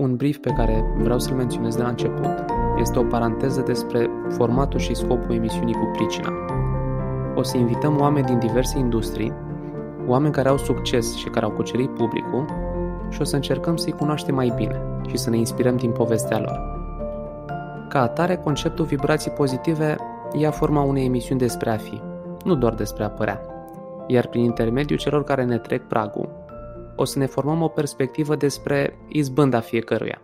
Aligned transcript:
Un 0.00 0.16
brief 0.16 0.38
pe 0.38 0.50
care 0.50 0.84
vreau 0.98 1.18
să-l 1.18 1.36
menționez 1.36 1.76
de 1.76 1.82
la 1.82 1.88
început 1.88 2.44
este 2.78 2.98
o 2.98 3.02
paranteză 3.02 3.60
despre 3.60 4.10
formatul 4.28 4.78
și 4.78 4.94
scopul 4.94 5.34
emisiunii 5.34 5.74
cu 5.74 5.90
pricina. 5.92 6.32
O 7.34 7.42
să 7.42 7.56
invităm 7.56 8.00
oameni 8.00 8.26
din 8.26 8.38
diverse 8.38 8.78
industrii, 8.78 9.32
oameni 10.06 10.32
care 10.32 10.48
au 10.48 10.56
succes 10.56 11.16
și 11.16 11.28
care 11.28 11.44
au 11.44 11.50
cucerit 11.50 11.90
publicul 11.90 12.44
și 13.08 13.20
o 13.20 13.24
să 13.24 13.34
încercăm 13.34 13.76
să-i 13.76 13.92
cunoaștem 13.92 14.34
mai 14.34 14.52
bine 14.56 14.82
și 15.08 15.16
să 15.16 15.30
ne 15.30 15.36
inspirăm 15.36 15.76
din 15.76 15.90
povestea 15.90 16.38
lor. 16.38 16.60
Ca 17.88 18.02
atare, 18.02 18.36
conceptul 18.36 18.84
vibrații 18.84 19.30
pozitive 19.30 19.96
ia 20.32 20.50
forma 20.50 20.82
unei 20.82 21.04
emisiuni 21.04 21.40
despre 21.40 21.70
a 21.70 21.76
fi, 21.76 22.00
nu 22.44 22.54
doar 22.54 22.74
despre 22.74 23.04
a 23.04 23.10
părea. 23.10 23.40
Iar 24.06 24.26
prin 24.26 24.44
intermediul 24.44 24.98
celor 24.98 25.24
care 25.24 25.44
ne 25.44 25.58
trec 25.58 25.86
pragul, 25.86 26.39
o 27.00 27.04
să 27.04 27.18
ne 27.18 27.26
formăm 27.26 27.62
o 27.62 27.68
perspectivă 27.68 28.36
despre 28.36 28.98
izbânda 29.08 29.60
fiecăruia. 29.60 30.22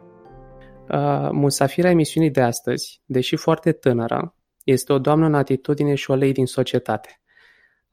Uh, 0.88 1.28
musafira 1.32 1.90
emisiunii 1.90 2.30
de 2.30 2.40
astăzi, 2.40 3.02
deși 3.04 3.36
foarte 3.36 3.72
tânără, 3.72 4.34
este 4.64 4.92
o 4.92 4.98
doamnă 4.98 5.26
în 5.26 5.34
atitudine 5.34 5.94
și 5.94 6.10
o 6.10 6.14
lei 6.14 6.32
din 6.32 6.46
societate. 6.46 7.20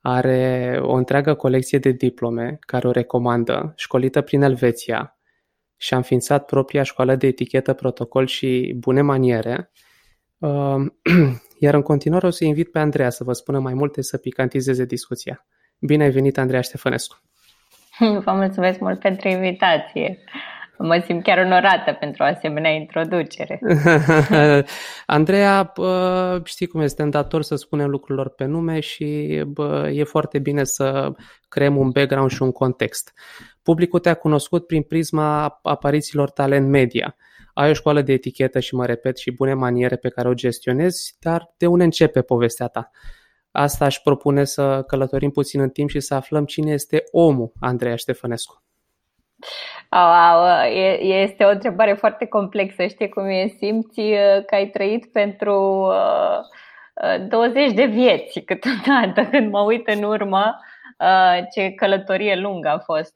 Are 0.01 0.79
o 0.81 0.93
întreagă 0.93 1.33
colecție 1.33 1.79
de 1.79 1.91
diplome 1.91 2.57
care 2.59 2.87
o 2.87 2.91
recomandă, 2.91 3.73
școlită 3.75 4.21
prin 4.21 4.41
Elveția, 4.41 5.17
și 5.77 5.93
a 5.93 5.97
înființat 5.97 6.45
propria 6.45 6.83
școală 6.83 7.15
de 7.15 7.27
etichetă, 7.27 7.73
protocol 7.73 8.25
și 8.25 8.75
bune 8.77 9.01
maniere. 9.01 9.71
Uh, 10.37 10.75
iar 11.65 11.73
în 11.73 11.81
continuare 11.81 12.27
o 12.27 12.29
să 12.29 12.43
invit 12.43 12.71
pe 12.71 12.79
Andreea 12.79 13.09
să 13.09 13.23
vă 13.23 13.33
spună 13.33 13.59
mai 13.59 13.73
multe 13.73 14.01
să 14.01 14.17
picantizeze 14.17 14.85
discuția. 14.85 15.47
Bine 15.79 16.03
ai 16.03 16.11
venit, 16.11 16.37
Andreea 16.37 16.61
Ștefănescu! 16.61 17.21
Vă 18.25 18.31
mulțumesc 18.31 18.79
mult 18.79 18.99
pentru 18.99 19.27
invitație. 19.27 20.17
Mă 20.77 21.01
simt 21.05 21.23
chiar 21.23 21.37
onorată 21.37 21.97
pentru 21.99 22.23
o 22.23 22.25
asemenea 22.25 22.71
introducere. 22.71 23.59
Andreea, 25.05 25.73
știi 26.43 26.67
cum 26.67 26.81
este, 26.81 27.03
dator 27.03 27.41
să 27.41 27.55
spunem 27.55 27.89
lucrurilor 27.89 28.29
pe 28.29 28.45
nume 28.45 28.79
și 28.79 29.41
bă, 29.47 29.89
e 29.93 30.03
foarte 30.03 30.39
bine 30.39 30.63
să 30.63 31.11
creăm 31.47 31.77
un 31.77 31.89
background 31.89 32.29
și 32.29 32.41
un 32.41 32.51
context. 32.51 33.13
Publicul 33.63 33.99
te-a 33.99 34.13
cunoscut 34.13 34.67
prin 34.67 34.81
prisma 34.81 35.59
aparițiilor 35.61 36.29
tale 36.29 36.57
în 36.57 36.69
media. 36.69 37.15
Ai 37.53 37.69
o 37.69 37.73
școală 37.73 38.01
de 38.01 38.13
etichetă 38.13 38.59
și, 38.59 38.75
mă 38.75 38.85
repet, 38.85 39.17
și 39.17 39.31
bune 39.31 39.53
maniere 39.53 39.95
pe 39.95 40.09
care 40.09 40.27
o 40.27 40.33
gestionezi, 40.33 41.15
dar 41.19 41.53
de 41.57 41.65
unde 41.65 41.83
începe 41.83 42.21
povestea 42.21 42.67
ta? 42.67 42.91
Asta 43.55 43.85
aș 43.85 43.97
propune 43.99 44.43
să 44.43 44.83
călătorim 44.87 45.29
puțin 45.29 45.61
în 45.61 45.69
timp 45.69 45.89
și 45.89 45.99
să 45.99 46.13
aflăm 46.13 46.45
cine 46.45 46.71
este 46.71 47.03
omul 47.11 47.51
Andreea 47.59 47.95
Ștefănescu. 47.95 48.63
Wow, 49.91 50.65
este 50.99 51.43
o 51.43 51.49
întrebare 51.49 51.93
foarte 51.93 52.25
complexă. 52.25 52.85
Știi 52.85 53.09
cum 53.09 53.25
e? 53.25 53.47
Simți 53.57 53.99
uh, 53.99 54.45
că 54.45 54.55
ai 54.55 54.67
trăit 54.67 55.11
pentru 55.11 55.87
20 57.29 57.67
uh, 57.67 57.75
de 57.75 57.85
vieți 57.85 58.39
câteodată 58.39 59.25
când 59.31 59.51
mă 59.51 59.59
uit 59.59 59.87
în 59.87 60.03
urmă 60.03 60.55
uh, 60.99 61.39
ce 61.55 61.71
călătorie 61.71 62.35
lungă 62.35 62.69
a 62.69 62.79
fost. 62.79 63.15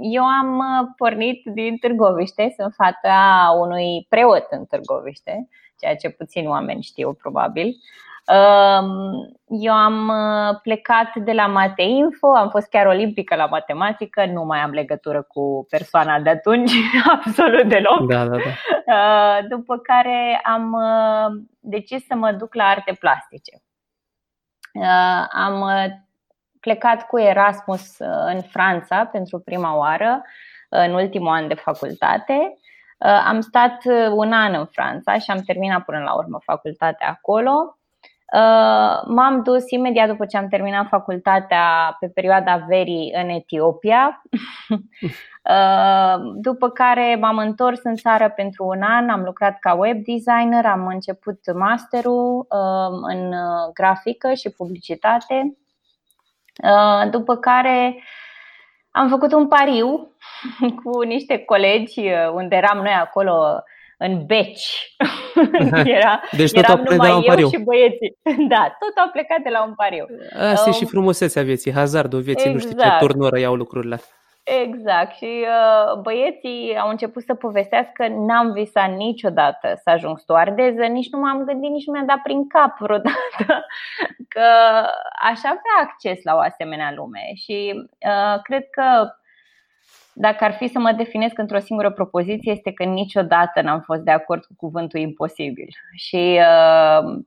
Eu 0.00 0.22
am 0.22 0.62
pornit 0.96 1.42
din 1.54 1.76
Târgoviște, 1.76 2.54
sunt 2.56 2.74
fata 2.76 3.48
unui 3.60 4.06
preot 4.08 4.46
în 4.50 4.64
Târgoviște, 4.64 5.48
ceea 5.80 5.96
ce 5.96 6.08
puțini 6.08 6.46
oameni 6.46 6.82
știu 6.82 7.12
probabil. 7.12 7.74
Eu 9.46 9.72
am 9.72 10.08
uh, 10.08 10.60
plecat 10.62 11.14
de 11.16 11.32
la 11.32 11.46
Mateinfo, 11.46 12.26
am 12.36 12.48
fost 12.48 12.68
chiar 12.68 12.86
olimpică 12.86 13.34
la 13.34 13.46
matematică, 13.46 14.26
nu 14.26 14.44
mai 14.44 14.58
am 14.58 14.70
legătură 14.70 15.22
cu 15.22 15.66
persoana 15.70 16.20
de 16.20 16.30
atunci, 16.30 16.72
absolut 17.14 17.68
deloc. 17.68 18.06
Da, 18.08 18.24
da, 18.24 18.36
da. 18.36 18.50
Uh, 18.94 19.48
după 19.48 19.78
care 19.78 20.40
am 20.44 20.72
uh, 20.72 21.42
decis 21.60 22.06
să 22.06 22.14
mă 22.14 22.32
duc 22.32 22.54
la 22.54 22.64
arte 22.64 22.96
plastice. 23.00 23.62
Am 25.30 25.64
plecat 26.60 27.06
cu 27.06 27.20
Erasmus 27.20 27.98
în 28.26 28.40
Franța 28.40 29.04
pentru 29.04 29.38
prima 29.38 29.76
oară, 29.76 30.22
în 30.68 30.94
ultimul 30.94 31.34
an 31.34 31.48
de 31.48 31.54
facultate. 31.54 32.58
Am 33.26 33.40
stat 33.40 33.76
un 34.10 34.32
an 34.32 34.54
în 34.54 34.66
Franța 34.66 35.18
și 35.18 35.30
am 35.30 35.40
terminat 35.40 35.84
până 35.84 35.98
la 35.98 36.14
urmă 36.14 36.38
facultatea 36.44 37.08
acolo. 37.08 37.78
Uh, 38.32 39.02
m-am 39.06 39.42
dus 39.42 39.70
imediat 39.70 40.08
după 40.08 40.26
ce 40.26 40.36
am 40.36 40.48
terminat 40.48 40.88
facultatea 40.88 41.96
pe 42.00 42.08
perioada 42.08 42.64
verii 42.68 43.12
în 43.14 43.28
Etiopia, 43.28 44.22
uh, 45.50 46.16
după 46.34 46.70
care 46.70 47.16
m-am 47.20 47.38
întors 47.38 47.80
în 47.82 47.94
țară 47.94 48.28
pentru 48.28 48.64
un 48.64 48.82
an, 48.82 49.08
am 49.08 49.22
lucrat 49.22 49.58
ca 49.58 49.74
web 49.74 50.04
designer, 50.04 50.66
am 50.66 50.86
început 50.86 51.54
masterul 51.54 52.46
uh, 52.48 52.98
în 53.02 53.34
grafică 53.74 54.32
și 54.32 54.50
publicitate, 54.50 55.56
după 57.10 57.36
care 57.36 58.02
am 58.90 59.08
făcut 59.08 59.32
un 59.32 59.48
pariu 59.48 60.14
cu 60.82 61.00
niște 61.00 61.38
colegi 61.38 62.00
unde 62.32 62.56
eram 62.56 62.78
noi 62.78 62.92
acolo 62.92 63.62
în 63.98 64.26
beci. 64.26 64.96
Era, 65.98 66.20
deci 66.36 66.52
tot 66.52 66.62
eram 66.62 66.84
numai 66.88 67.10
eu 67.10 67.22
pariu. 67.22 67.48
și 67.48 67.58
băieții. 67.58 68.16
Da, 68.52 68.76
tot 68.78 68.96
au 68.96 69.10
plecat 69.12 69.40
de 69.42 69.48
la 69.48 69.64
un 69.64 69.74
pariu. 69.74 70.06
Asta 70.38 70.64
um, 70.66 70.72
e 70.72 70.78
și 70.78 70.84
frumusețea 70.84 71.42
vieții, 71.42 71.72
hazardul 71.72 72.20
vieții, 72.20 72.50
exact. 72.50 72.64
nu 72.64 72.70
știu 72.70 72.80
ce 72.80 72.86
exact. 72.86 73.06
turnură 73.06 73.38
iau 73.38 73.54
lucrurile. 73.54 74.00
Exact. 74.44 75.16
Și 75.16 75.44
uh, 75.46 76.00
băieții 76.00 76.76
au 76.78 76.88
început 76.88 77.22
să 77.22 77.34
povestească, 77.34 78.06
n-am 78.08 78.52
visat 78.52 78.90
niciodată 78.90 79.80
să 79.82 79.90
ajung 79.90 80.18
stoardeză, 80.18 80.82
nici 80.82 81.10
nu 81.10 81.18
m-am 81.18 81.44
gândit, 81.44 81.70
nici 81.70 81.86
nu 81.86 81.92
mi-a 81.92 82.04
dat 82.06 82.20
prin 82.22 82.46
cap 82.48 82.78
vreodată 82.78 83.44
că 84.34 84.48
aș 85.20 85.38
avea 85.38 85.76
acces 85.82 86.22
la 86.22 86.34
o 86.34 86.38
asemenea 86.38 86.92
lume. 86.96 87.32
Și 87.34 87.72
uh, 88.06 88.40
cred 88.42 88.70
că 88.70 89.14
dacă 90.14 90.44
ar 90.44 90.52
fi 90.52 90.68
să 90.68 90.78
mă 90.78 90.92
definesc 90.92 91.38
într-o 91.38 91.58
singură 91.58 91.90
propoziție, 91.90 92.52
este 92.52 92.72
că 92.72 92.84
niciodată 92.84 93.60
n-am 93.60 93.80
fost 93.80 94.00
de 94.00 94.10
acord 94.10 94.44
cu 94.44 94.54
cuvântul 94.56 95.00
imposibil. 95.00 95.68
Și 95.94 96.40
uh, 96.40 97.18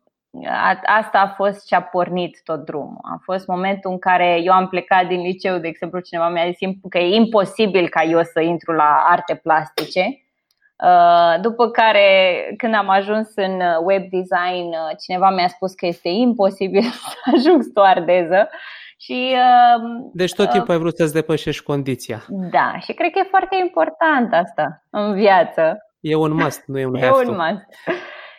asta 0.86 1.20
a 1.20 1.28
fost 1.28 1.66
ce 1.66 1.76
a 1.76 1.82
pornit 1.82 2.42
tot 2.44 2.66
drumul. 2.66 3.00
A 3.02 3.20
fost 3.24 3.48
momentul 3.48 3.92
în 3.92 4.00
care 4.00 4.40
eu 4.44 4.54
am 4.54 4.68
plecat 4.68 5.08
din 5.08 5.22
liceu, 5.22 5.58
de 5.58 5.68
exemplu, 5.68 6.00
cineva 6.00 6.30
mi-a 6.30 6.46
zis 6.46 6.70
că 6.90 6.98
e 6.98 7.16
imposibil 7.16 7.90
ca 7.90 8.04
eu 8.04 8.24
să 8.24 8.40
intru 8.40 8.72
la 8.72 9.06
arte 9.08 9.36
plastice. 9.36 10.22
Uh, 10.84 11.42
după 11.42 11.70
care, 11.70 12.08
când 12.58 12.76
am 12.76 12.90
ajuns 12.90 13.32
în 13.36 13.62
web 13.84 14.02
design, 14.02 14.68
uh, 14.68 14.98
cineva 15.02 15.30
mi-a 15.30 15.48
spus 15.48 15.74
că 15.74 15.86
este 15.86 16.10
imposibil 16.10 16.82
să 17.24 17.32
ajung 17.36 17.62
stoardeză. 17.62 18.50
Și, 19.00 19.34
uh, 19.34 20.10
deci 20.14 20.34
tot 20.34 20.50
timpul 20.50 20.70
uh, 20.70 20.74
ai 20.74 20.80
vrut 20.80 20.98
să-ți 20.98 21.14
depășești 21.14 21.64
condiția. 21.64 22.26
Da, 22.28 22.80
și 22.80 22.94
cred 22.94 23.12
că 23.12 23.20
e 23.20 23.28
foarte 23.30 23.58
important 23.62 24.34
asta 24.34 24.84
în 24.90 25.14
viață. 25.14 25.78
E 26.00 26.16
un 26.16 26.34
must, 26.34 26.64
nu 26.66 26.80
e 26.80 26.86
un 26.86 26.96
E 27.04 27.10
un 27.10 27.36
must. 27.36 27.66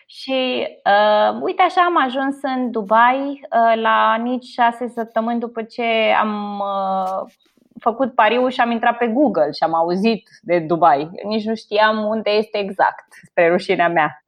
Și 0.07 0.67
uh, 0.85 1.41
uite 1.41 1.63
așa 1.63 1.81
am 1.81 2.05
ajuns 2.05 2.37
în 2.43 2.71
Dubai 2.71 3.19
uh, 3.19 3.81
la 3.81 4.17
nici 4.23 4.45
șase 4.45 4.89
săptămâni 4.89 5.41
după 5.41 5.63
ce 5.63 6.15
am 6.21 6.59
uh, 6.59 7.33
făcut 7.81 8.15
pariul 8.15 8.51
și 8.51 8.61
am 8.61 8.71
intrat 8.71 8.97
pe 8.97 9.07
Google 9.07 9.51
și 9.51 9.63
am 9.63 9.75
auzit 9.75 10.29
de 10.43 10.59
Dubai. 10.59 11.11
Nici 11.25 11.45
nu 11.45 11.55
știam 11.55 12.05
unde 12.05 12.31
este 12.31 12.59
exact, 12.59 13.07
spre 13.27 13.49
rușinea 13.49 13.89
mea. 13.89 14.23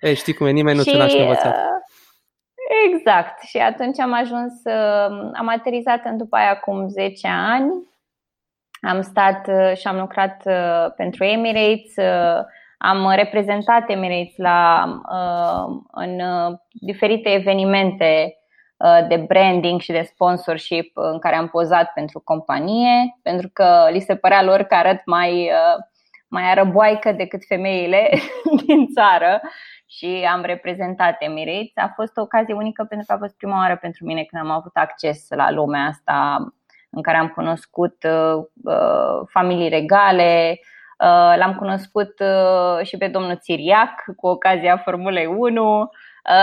Ei, 0.00 0.14
știi 0.14 0.34
cum 0.34 0.46
e, 0.46 0.50
nimeni 0.50 0.76
nu 0.76 0.82
ți 0.82 0.96
l-a 0.96 1.04
învățat. 1.04 1.56
Uh, 1.56 1.86
Exact. 2.66 3.42
Și 3.42 3.56
atunci 3.58 3.98
am 4.00 4.12
ajuns, 4.12 4.52
uh, 4.64 5.30
am 5.34 5.48
aterizat 5.48 6.04
în 6.04 6.16
Dubai 6.16 6.48
acum 6.50 6.88
10 6.88 7.28
ani. 7.28 7.70
Am 8.80 9.00
stat 9.00 9.48
uh, 9.48 9.76
și 9.76 9.86
am 9.86 9.98
lucrat 9.98 10.42
uh, 10.44 10.92
pentru 10.96 11.24
Emirates. 11.24 11.94
Am 12.78 13.12
reprezentat 13.14 13.90
Emirates 13.90 14.36
la, 14.36 14.84
în 15.90 16.20
diferite 16.70 17.32
evenimente 17.32 18.36
de 19.08 19.16
branding 19.16 19.80
și 19.80 19.92
de 19.92 20.02
sponsorship 20.02 20.90
în 20.94 21.18
care 21.18 21.36
am 21.36 21.48
pozat 21.48 21.92
pentru 21.92 22.20
companie, 22.24 23.18
pentru 23.22 23.50
că 23.52 23.88
li 23.90 24.00
se 24.00 24.16
părea 24.16 24.42
lor 24.42 24.62
că 24.62 24.74
arăt 24.74 25.00
mai, 25.04 25.50
mai 26.28 26.50
arăboaică 26.50 27.12
decât 27.12 27.40
femeile 27.48 28.10
din 28.66 28.86
țară 28.86 29.40
și 29.86 30.28
am 30.32 30.42
reprezentat 30.42 31.16
Emirates. 31.18 31.72
A 31.74 31.92
fost 31.94 32.16
o 32.16 32.20
ocazie 32.20 32.54
unică 32.54 32.84
pentru 32.84 33.06
că 33.06 33.12
a 33.12 33.18
fost 33.18 33.36
prima 33.36 33.58
oară 33.58 33.76
pentru 33.76 34.04
mine 34.04 34.22
când 34.22 34.42
am 34.42 34.50
avut 34.50 34.76
acces 34.76 35.26
la 35.28 35.50
lumea 35.50 35.86
asta 35.86 36.46
în 36.90 37.02
care 37.02 37.16
am 37.16 37.28
cunoscut 37.28 37.96
uh, 38.04 38.44
uh 38.64 39.26
familii 39.28 39.68
regale, 39.68 40.58
uh, 40.98 41.34
l-am 41.36 41.54
cunoscut 41.54 42.20
uh, 42.20 42.86
și 42.86 42.96
pe 42.96 43.08
domnul 43.08 43.36
Țiriac 43.36 44.04
cu 44.16 44.26
ocazia 44.26 44.76
Formulei 44.76 45.26
1. 45.26 45.80
Uh, 45.80 45.88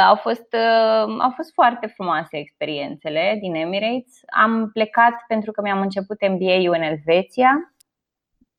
au, 0.08 0.16
fost, 0.16 0.54
uh, 0.54 1.16
au 1.20 1.32
fost 1.36 1.54
foarte 1.54 1.88
frumoase 1.88 2.38
experiențele 2.38 3.38
din 3.42 3.56
Emirates. 3.56 4.20
Am 4.44 4.70
plecat 4.74 5.14
pentru 5.28 5.52
că 5.52 5.62
mi-am 5.62 5.82
început 5.82 6.28
MBA-ul 6.28 6.76
în 6.76 6.82
Elveția 6.82 7.73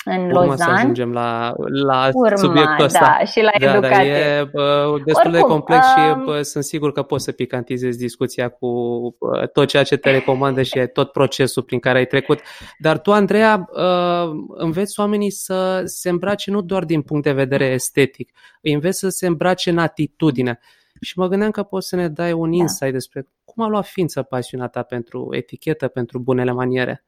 în 0.04 0.24
Urma 0.24 0.44
Lozan. 0.44 0.56
să 0.56 0.70
ajungem 0.70 1.12
la, 1.12 1.52
la 1.84 2.10
Urma, 2.12 2.36
subiectul 2.36 2.84
ăsta. 2.84 3.16
Da, 3.18 3.24
și 3.24 3.40
la 3.40 3.50
da, 3.58 3.72
educație. 3.72 4.12
Da, 4.12 4.18
e 4.18 4.40
uh, 4.40 5.02
destul 5.04 5.30
Oricum, 5.30 5.32
de 5.32 5.40
complex 5.40 5.86
um... 5.86 6.02
și 6.02 6.28
uh, 6.28 6.40
sunt 6.40 6.64
sigur 6.64 6.92
că 6.92 7.02
poți 7.02 7.24
să 7.24 7.32
picantizezi 7.32 7.98
discuția 7.98 8.48
cu 8.48 8.66
uh, 8.66 9.48
tot 9.52 9.68
ceea 9.68 9.82
ce 9.82 9.96
te 9.96 10.10
recomandă 10.10 10.62
și 10.62 10.88
tot 10.92 11.12
procesul 11.12 11.62
prin 11.62 11.78
care 11.78 11.98
ai 11.98 12.06
trecut. 12.06 12.40
Dar 12.78 12.98
tu, 12.98 13.12
Andreea, 13.12 13.68
uh, 13.70 14.30
înveți 14.48 15.00
oamenii 15.00 15.30
să 15.30 15.82
se 15.84 16.08
îmbrace 16.08 16.50
nu 16.50 16.60
doar 16.60 16.84
din 16.84 17.02
punct 17.02 17.24
de 17.24 17.32
vedere 17.32 17.64
estetic, 17.64 18.30
îi 18.62 18.72
înveți 18.72 18.98
să 18.98 19.08
se 19.08 19.26
îmbrace 19.26 19.70
în 19.70 19.78
atitudine. 19.78 20.58
Și 21.00 21.18
mă 21.18 21.28
gândeam 21.28 21.50
că 21.50 21.62
poți 21.62 21.88
să 21.88 21.96
ne 21.96 22.08
dai 22.08 22.32
un 22.32 22.50
da. 22.50 22.56
insight 22.56 22.92
despre 22.92 23.28
cum 23.44 23.64
a 23.64 23.68
luat 23.68 23.86
ființă 23.86 24.22
pasiunea 24.22 24.66
ta 24.66 24.82
pentru 24.82 25.28
etichetă, 25.30 25.88
pentru 25.88 26.18
bunele 26.18 26.52
maniere. 26.52 27.04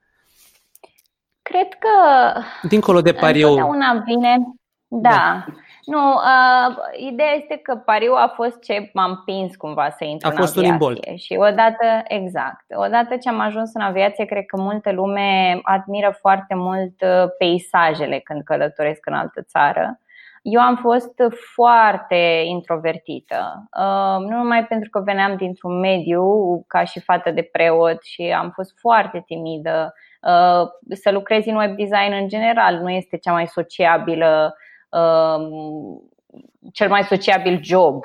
Cred 1.50 1.68
că 1.78 1.96
Dincolo 2.68 3.00
de 3.00 3.12
pariu. 3.12 3.48
Întotdeauna 3.48 4.02
vine. 4.04 4.36
Da. 4.88 5.08
da. 5.08 5.44
Nu, 5.84 6.12
uh, 6.12 6.76
ideea 7.08 7.32
este 7.36 7.56
că 7.56 7.74
pariu 7.76 8.12
a 8.12 8.32
fost 8.34 8.62
ce 8.62 8.90
m-a 8.92 9.04
împins 9.04 9.56
cumva 9.56 9.90
să 9.90 10.04
intru 10.04 10.28
a 10.28 10.30
în 10.30 10.36
fost 10.36 10.56
aviație. 10.56 10.72
un 10.72 10.90
imbol. 10.90 11.16
Și 11.16 11.36
odată, 11.38 12.02
exact, 12.08 12.64
odată 12.74 13.16
ce 13.16 13.28
am 13.28 13.40
ajuns 13.40 13.74
în 13.74 13.80
aviație, 13.80 14.24
cred 14.24 14.44
că 14.46 14.60
multă 14.60 14.92
lume 14.92 15.60
admiră 15.62 16.16
foarte 16.20 16.54
mult 16.54 17.00
uh, 17.00 17.28
peisajele 17.38 18.18
când 18.18 18.42
călătoresc 18.42 19.06
în 19.06 19.14
altă 19.14 19.42
țară. 19.42 20.00
Eu 20.42 20.60
am 20.60 20.76
fost 20.76 21.14
foarte 21.54 22.42
introvertită, 22.44 23.68
uh, 23.78 24.28
nu 24.28 24.36
numai 24.36 24.66
pentru 24.66 24.90
că 24.90 25.00
veneam 25.00 25.36
dintr-un 25.36 25.78
mediu 25.78 26.24
ca 26.66 26.84
și 26.84 27.00
fată 27.00 27.30
de 27.30 27.48
preot 27.52 28.02
și 28.02 28.22
am 28.22 28.50
fost 28.50 28.78
foarte 28.78 29.22
timidă 29.26 29.92
Uh, 29.92 30.15
să 30.88 31.10
lucrezi 31.10 31.48
în 31.48 31.56
web 31.56 31.76
design 31.76 32.12
în 32.12 32.28
general 32.28 32.74
nu 32.76 32.90
este 32.90 33.16
cea 33.16 33.32
mai 33.32 33.46
sociabilă, 33.46 34.56
um, 34.88 36.10
cel 36.72 36.88
mai 36.88 37.02
sociabil 37.02 37.60
job. 37.62 38.04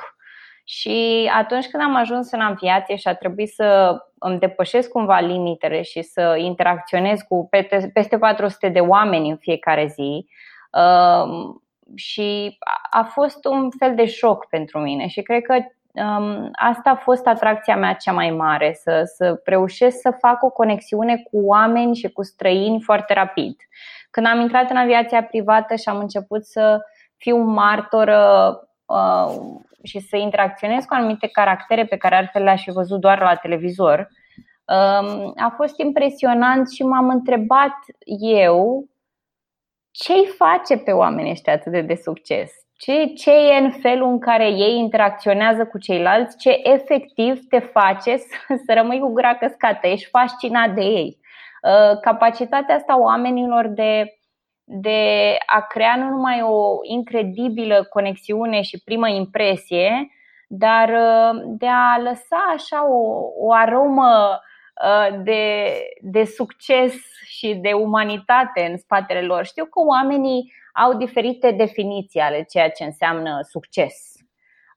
Și 0.63 1.29
atunci 1.35 1.68
când 1.68 1.83
am 1.83 1.95
ajuns 1.95 2.31
în 2.31 2.41
aviație 2.41 2.95
și 2.95 3.07
a 3.07 3.15
trebuit 3.15 3.50
să 3.50 3.97
îmi 4.19 4.39
depășesc 4.39 4.89
cumva 4.89 5.19
limitele 5.19 5.81
și 5.81 6.01
să 6.01 6.35
interacționez 6.38 7.21
cu 7.21 7.50
peste 7.94 8.18
400 8.19 8.69
de 8.69 8.79
oameni 8.79 9.29
în 9.29 9.38
fiecare 9.38 9.88
zi, 9.88 10.25
um, 10.71 11.63
și 11.95 12.57
a 12.89 13.03
fost 13.03 13.45
un 13.45 13.69
fel 13.69 13.95
de 13.95 14.06
șoc 14.06 14.45
pentru 14.45 14.79
mine 14.79 15.07
și 15.07 15.21
cred 15.21 15.41
că 15.41 15.53
um, 15.53 15.71
asta 16.52 16.90
a 16.90 16.96
fost 16.96 17.28
atracția 17.28 17.76
mea 17.76 17.94
cea 17.94 18.12
mai 18.12 18.30
mare, 18.30 18.74
să, 18.74 19.12
să 19.16 19.42
reușesc 19.44 20.00
să 20.00 20.12
fac 20.20 20.44
o 20.44 20.50
conexiune 20.50 21.18
cu 21.18 21.40
oameni 21.46 21.96
și 21.96 22.12
cu 22.12 22.24
străini 22.24 22.82
foarte 22.82 23.14
rapid. 23.14 23.56
Când 24.12 24.26
am 24.26 24.40
intrat 24.40 24.70
în 24.70 24.76
aviația 24.76 25.24
privată 25.24 25.76
și 25.76 25.90
am 25.90 25.98
început 25.98 26.46
să 26.46 26.80
fiu 27.18 27.38
martoră 27.38 28.52
uh, 28.86 29.36
și 29.84 30.00
să 30.00 30.16
interacționez 30.16 30.84
cu 30.84 30.94
anumite 30.94 31.28
caractere 31.28 31.86
pe 31.86 31.98
care 31.98 32.16
altfel 32.16 32.44
le-aș 32.44 32.64
fi 32.64 32.72
văzut 32.72 33.00
doar 33.00 33.20
la 33.20 33.36
televizor, 33.36 34.00
um, 34.66 35.34
a 35.36 35.54
fost 35.56 35.80
impresionant 35.80 36.72
și 36.72 36.84
m-am 36.84 37.10
întrebat 37.10 37.76
eu 38.20 38.86
ce 39.92 40.14
îi 40.14 40.28
face 40.38 40.78
pe 40.78 40.92
oamenii 40.92 41.32
ăștia 41.32 41.54
atât 41.54 41.72
de 41.72 41.82
de 41.82 41.96
succes 41.96 42.61
ce, 42.81 43.06
ce 43.06 43.31
e 43.31 43.57
în 43.57 43.72
felul 43.72 44.07
în 44.07 44.19
care 44.19 44.48
ei 44.48 44.78
interacționează 44.78 45.66
cu 45.66 45.78
ceilalți, 45.78 46.38
ce 46.38 46.60
efectiv 46.63 47.39
te 47.50 47.60
face 47.60 48.18
să, 48.18 48.36
să 48.66 48.74
rămâi 48.74 49.00
cu 49.00 49.07
gura 49.07 49.36
căscată, 49.36 49.88
ești 49.88 50.10
fascinat 50.10 50.69
de 50.74 50.81
ei. 50.81 51.18
Uh, 51.62 52.00
capacitatea 52.00 52.75
asta 52.75 53.00
oamenilor 53.00 53.68
de, 53.68 54.13
de 54.63 55.38
a 55.45 55.62
crea 55.62 55.95
nu 55.95 56.10
numai 56.10 56.42
o 56.42 56.78
incredibilă 56.81 57.88
conexiune 57.89 58.62
și 58.62 58.83
primă 58.83 59.10
impresie, 59.10 60.07
dar 60.48 60.89
uh, 60.89 61.42
de 61.45 61.68
a 61.68 61.98
lăsa 61.98 62.51
așa 62.54 62.89
o, 62.89 63.22
o 63.39 63.54
aromă 63.54 64.39
uh, 64.83 65.22
de, 65.24 65.74
de 66.01 66.24
succes 66.24 66.94
și 67.25 67.54
de 67.54 67.72
umanitate 67.72 68.68
în 68.69 68.78
spatele 68.78 69.22
lor. 69.22 69.45
Știu 69.45 69.66
că 69.66 69.80
oamenii 69.80 70.54
au 70.73 70.94
diferite 70.94 71.51
definiții 71.51 72.19
ale 72.19 72.44
ceea 72.50 72.69
ce 72.69 72.83
înseamnă 72.83 73.39
succes. 73.41 74.13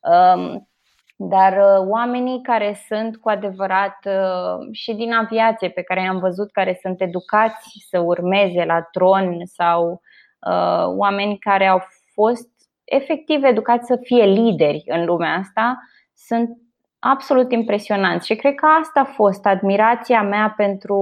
Um, 0.01 0.69
dar 1.17 1.53
uh, 1.53 1.89
oamenii 1.89 2.43
care 2.43 2.77
sunt 2.89 3.17
cu 3.17 3.29
adevărat 3.29 3.99
uh, 4.05 4.69
și 4.73 4.95
din 4.95 5.13
aviație, 5.13 5.69
pe 5.69 5.83
care 5.83 6.01
i-am 6.01 6.19
văzut, 6.19 6.53
care 6.53 6.79
sunt 6.81 7.01
educați 7.01 7.85
să 7.89 7.99
urmeze 7.99 8.65
la 8.65 8.83
tron 8.83 9.41
sau 9.45 10.01
uh, 10.47 10.85
oameni 10.87 11.39
care 11.39 11.67
au 11.67 11.83
fost 12.13 12.49
efectiv 12.85 13.45
educați 13.45 13.87
să 13.87 13.99
fie 14.03 14.25
lideri 14.25 14.83
în 14.87 15.05
lumea 15.05 15.35
asta, 15.35 15.79
sunt 16.15 16.59
absolut 16.99 17.53
impresionanți. 17.53 18.27
Și 18.27 18.37
cred 18.37 18.55
că 18.55 18.67
asta 18.67 19.01
a 19.01 19.13
fost 19.15 19.47
admirația 19.47 20.23
mea 20.23 20.55
pentru 20.57 20.99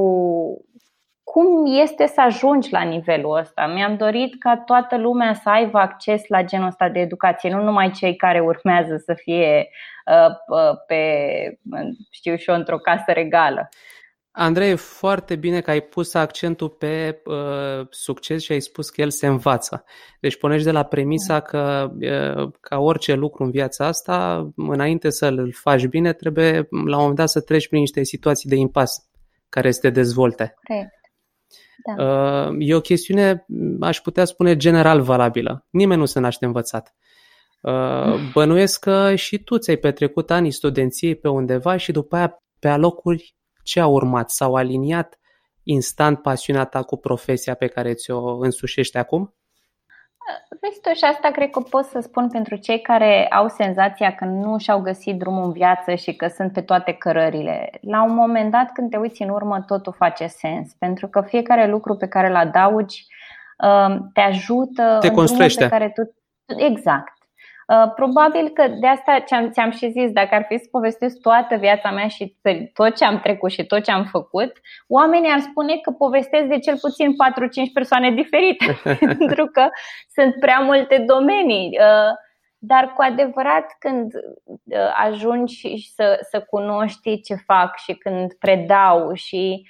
cum 1.32 1.66
este 1.82 2.06
să 2.06 2.20
ajungi 2.20 2.72
la 2.72 2.82
nivelul 2.82 3.38
ăsta. 3.38 3.66
Mi-am 3.66 3.96
dorit 3.96 4.38
ca 4.38 4.62
toată 4.66 4.96
lumea 4.96 5.34
să 5.34 5.48
aibă 5.48 5.78
acces 5.78 6.22
la 6.28 6.42
genul 6.42 6.66
ăsta 6.66 6.88
de 6.88 7.00
educație, 7.00 7.50
nu 7.50 7.62
numai 7.62 7.90
cei 7.90 8.16
care 8.16 8.40
urmează 8.40 8.96
să 8.96 9.14
fie 9.16 9.68
uh, 10.06 10.58
uh, 10.58 10.76
pe, 10.86 11.02
știu 12.10 12.36
și 12.36 12.50
eu, 12.50 12.56
într-o 12.56 12.76
casă 12.76 13.12
regală. 13.12 13.68
Andrei, 14.30 14.76
foarte 14.76 15.36
bine 15.36 15.60
că 15.60 15.70
ai 15.70 15.80
pus 15.80 16.14
accentul 16.14 16.68
pe 16.68 17.22
uh, 17.24 17.86
succes 17.90 18.42
și 18.42 18.52
ai 18.52 18.60
spus 18.60 18.90
că 18.90 19.00
el 19.00 19.10
se 19.10 19.26
învață. 19.26 19.84
Deci 20.20 20.38
pornești 20.38 20.66
de 20.66 20.72
la 20.72 20.82
premisa 20.84 21.40
că 21.40 21.90
uh, 22.00 22.52
ca 22.60 22.78
orice 22.78 23.12
lucru 23.12 23.44
în 23.44 23.50
viața 23.50 23.86
asta, 23.86 24.48
înainte 24.56 25.10
să-l 25.10 25.52
faci 25.52 25.86
bine, 25.86 26.12
trebuie 26.12 26.52
la 26.70 26.96
un 26.96 27.00
moment 27.00 27.16
dat 27.16 27.28
să 27.28 27.40
treci 27.40 27.68
prin 27.68 27.80
niște 27.80 28.02
situații 28.02 28.48
de 28.48 28.56
impas 28.56 28.90
care 29.48 29.70
să 29.70 29.80
te 29.80 29.90
dezvolte. 29.90 30.54
Corect. 30.66 31.00
Da. 31.96 32.04
Uh, 32.04 32.56
e 32.58 32.74
o 32.74 32.80
chestiune, 32.80 33.46
aș 33.80 34.00
putea 34.00 34.24
spune, 34.24 34.56
general 34.56 35.00
valabilă. 35.00 35.66
Nimeni 35.70 36.00
nu 36.00 36.06
se 36.06 36.20
naște 36.20 36.44
învățat. 36.44 36.94
Uh, 37.60 38.14
bănuiesc 38.32 38.80
că 38.80 39.14
și 39.14 39.38
tu 39.38 39.58
ți-ai 39.58 39.76
petrecut 39.76 40.30
anii 40.30 40.50
studenției 40.50 41.14
pe 41.14 41.28
undeva 41.28 41.76
și 41.76 41.92
după 41.92 42.16
aia 42.16 42.42
pe 42.58 42.68
alocuri 42.68 43.36
ce 43.62 43.80
a 43.80 43.86
urmat? 43.86 44.30
S-au 44.30 44.54
aliniat 44.54 45.18
instant 45.62 46.22
pasiunea 46.22 46.64
ta 46.64 46.82
cu 46.82 46.96
profesia 46.96 47.54
pe 47.54 47.66
care 47.66 47.94
ți-o 47.94 48.36
însușești 48.36 48.96
acum? 48.96 49.34
Vezi 50.60 50.80
tu, 50.80 50.92
și 50.94 51.04
asta 51.04 51.30
cred 51.30 51.50
că 51.50 51.60
pot 51.60 51.84
să 51.84 52.00
spun 52.00 52.28
pentru 52.28 52.56
cei 52.56 52.80
care 52.80 53.26
au 53.26 53.48
senzația 53.48 54.14
că 54.14 54.24
nu 54.24 54.58
și-au 54.58 54.80
găsit 54.80 55.18
drumul 55.18 55.44
în 55.44 55.52
viață 55.52 55.94
și 55.94 56.16
că 56.16 56.26
sunt 56.28 56.52
pe 56.52 56.60
toate 56.60 56.92
cărările. 56.92 57.70
La 57.80 58.02
un 58.02 58.14
moment 58.14 58.50
dat, 58.50 58.72
când 58.72 58.90
te 58.90 58.96
uiți 58.96 59.22
în 59.22 59.28
urmă, 59.28 59.64
totul 59.66 59.92
face 59.92 60.26
sens, 60.26 60.72
pentru 60.78 61.08
că 61.08 61.20
fiecare 61.20 61.66
lucru 61.66 61.96
pe 61.96 62.06
care 62.06 62.28
îl 62.28 62.36
adaugi 62.36 63.06
um, 63.58 64.10
te 64.12 64.20
ajută 64.20 64.96
te 65.00 65.08
în 65.08 65.14
construiește. 65.14 65.64
pe 65.64 65.70
care 65.70 65.88
tu... 65.94 66.14
Exact. 66.56 67.12
Uh, 67.66 67.92
probabil 67.94 68.48
că 68.48 68.68
de 68.80 68.86
asta 68.86 69.24
ți-am, 69.52 69.70
și 69.70 69.90
zis, 69.90 70.10
dacă 70.12 70.34
ar 70.34 70.44
fi 70.48 70.58
să 70.58 70.68
povestesc 70.70 71.20
toată 71.20 71.56
viața 71.56 71.90
mea 71.90 72.08
și 72.08 72.36
tot 72.72 72.96
ce 72.96 73.04
am 73.04 73.20
trecut 73.20 73.50
și 73.50 73.66
tot 73.66 73.82
ce 73.82 73.90
am 73.90 74.04
făcut, 74.04 74.52
oamenii 74.88 75.30
ar 75.30 75.40
spune 75.40 75.76
că 75.76 75.90
povestesc 75.90 76.44
de 76.44 76.58
cel 76.58 76.78
puțin 76.78 77.10
4-5 77.10 77.14
persoane 77.72 78.10
diferite, 78.10 78.80
pentru 79.18 79.46
că 79.46 79.68
sunt 80.14 80.34
prea 80.40 80.58
multe 80.58 80.98
domenii. 80.98 81.78
Uh, 81.80 82.14
dar 82.64 82.92
cu 82.92 83.02
adevărat 83.02 83.76
când 83.78 84.12
uh, 84.14 84.92
ajungi 85.04 85.92
să, 85.94 86.26
să 86.30 86.40
cunoști 86.40 87.20
ce 87.20 87.34
fac 87.34 87.76
și 87.76 87.94
când 87.94 88.32
predau 88.32 89.12
și 89.14 89.68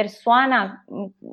persoana 0.00 0.84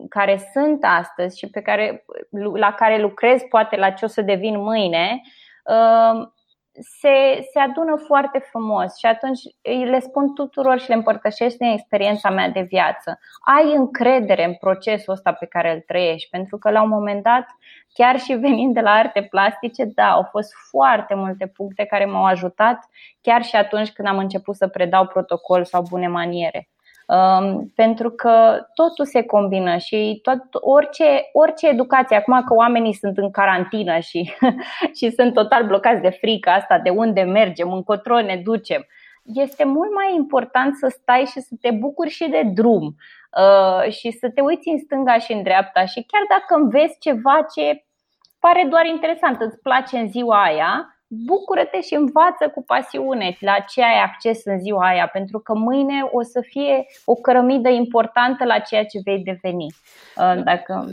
care 0.10 0.40
sunt 0.54 0.80
astăzi 0.82 1.38
și 1.38 1.50
pe 1.50 1.62
care, 1.62 2.06
la 2.54 2.74
care 2.74 3.02
lucrez 3.02 3.42
poate 3.50 3.76
la 3.76 3.90
ce 3.90 4.06
o 4.06 4.08
să 4.08 4.22
devin 4.22 4.60
mâine, 4.60 5.22
uh, 5.64 6.28
se, 6.72 7.48
se 7.52 7.60
adună 7.60 7.96
foarte 8.06 8.40
frumos 8.40 8.98
și 8.98 9.06
atunci 9.06 9.40
le 9.90 10.00
spun 10.00 10.34
tuturor 10.34 10.80
și 10.80 10.90
le 10.90 10.96
împărtășesc 10.96 11.58
din 11.58 11.68
experiența 11.68 12.30
mea 12.30 12.50
de 12.50 12.62
viață. 12.62 13.20
Ai 13.58 13.76
încredere 13.76 14.46
în 14.46 14.54
procesul 14.54 15.14
ăsta 15.14 15.32
pe 15.32 15.46
care 15.46 15.74
îl 15.74 15.80
trăiești, 15.80 16.30
pentru 16.30 16.58
că 16.58 16.70
la 16.70 16.82
un 16.82 16.90
moment 16.90 17.24
dat, 17.24 17.46
chiar 17.94 18.20
și 18.20 18.34
venind 18.34 18.74
de 18.74 18.82
la 18.82 18.92
arte 18.92 19.28
plastice, 19.30 19.86
da, 19.86 20.12
au 20.12 20.28
fost 20.32 20.54
foarte 20.70 21.16
multe 21.16 21.48
puncte 21.48 21.86
care 21.86 22.06
m-au 22.06 22.26
ajutat 22.26 22.90
chiar 23.22 23.44
și 23.44 23.56
atunci 23.56 23.92
când 23.92 24.08
am 24.08 24.18
început 24.18 24.56
să 24.56 24.68
predau 24.68 25.08
protocol 25.08 25.66
sau 25.66 25.82
bune 25.90 26.08
maniere. 26.08 26.68
Um, 27.14 27.72
pentru 27.76 28.10
că 28.10 28.66
totul 28.74 29.06
se 29.06 29.24
combină 29.24 29.78
și 29.78 30.20
tot, 30.22 30.40
orice, 30.52 31.30
orice 31.34 31.68
educație, 31.68 32.16
acum 32.16 32.44
că 32.44 32.54
oamenii 32.54 32.94
sunt 32.94 33.18
în 33.18 33.32
carantină 33.32 34.00
și, 34.00 34.34
și 34.98 35.12
sunt 35.12 35.34
total 35.34 35.66
blocați 35.66 36.02
de 36.02 36.10
frică 36.10 36.50
asta, 36.50 36.80
de 36.80 36.90
unde 36.90 37.22
mergem, 37.22 37.72
încotro 37.72 38.22
ne 38.22 38.42
ducem, 38.44 38.86
este 39.24 39.64
mult 39.64 39.94
mai 39.94 40.16
important 40.16 40.76
să 40.76 40.88
stai 41.00 41.26
și 41.32 41.40
să 41.40 41.56
te 41.62 41.72
bucuri 41.72 42.10
și 42.10 42.30
de 42.30 42.42
drum. 42.54 42.96
și 43.90 44.12
să 44.12 44.30
te 44.30 44.42
uiți 44.42 44.70
în 44.70 44.78
stânga 44.78 45.18
și 45.18 45.32
în 45.32 45.44
dreapta 45.44 45.86
și 45.86 46.06
chiar 46.08 46.22
dacă 46.30 46.62
înveți 46.62 47.00
ceva 47.00 47.46
ce 47.56 47.84
pare 48.40 48.68
doar 48.70 48.86
interesant, 48.86 49.42
îți 49.42 49.62
place 49.62 49.98
în 49.98 50.08
ziua 50.08 50.44
aia, 50.44 50.98
bucură-te 51.26 51.82
și 51.82 51.94
învață 51.94 52.50
cu 52.54 52.64
pasiune 52.64 53.38
la 53.40 53.56
ce 53.68 53.82
ai 53.82 54.02
acces 54.04 54.42
în 54.46 54.60
ziua 54.60 54.88
aia, 54.88 55.08
pentru 55.08 55.40
că 55.40 55.54
mâine 55.54 56.02
o 56.12 56.22
să 56.22 56.42
fie 56.42 56.86
o 57.06 57.14
cărămidă 57.14 57.70
importantă 57.70 58.46
la 58.46 58.60
ceea 58.60 58.86
ce 58.86 59.00
vei 59.04 59.24
deveni. 59.24 59.66
Uh, 59.66 60.44
dacă, 60.44 60.86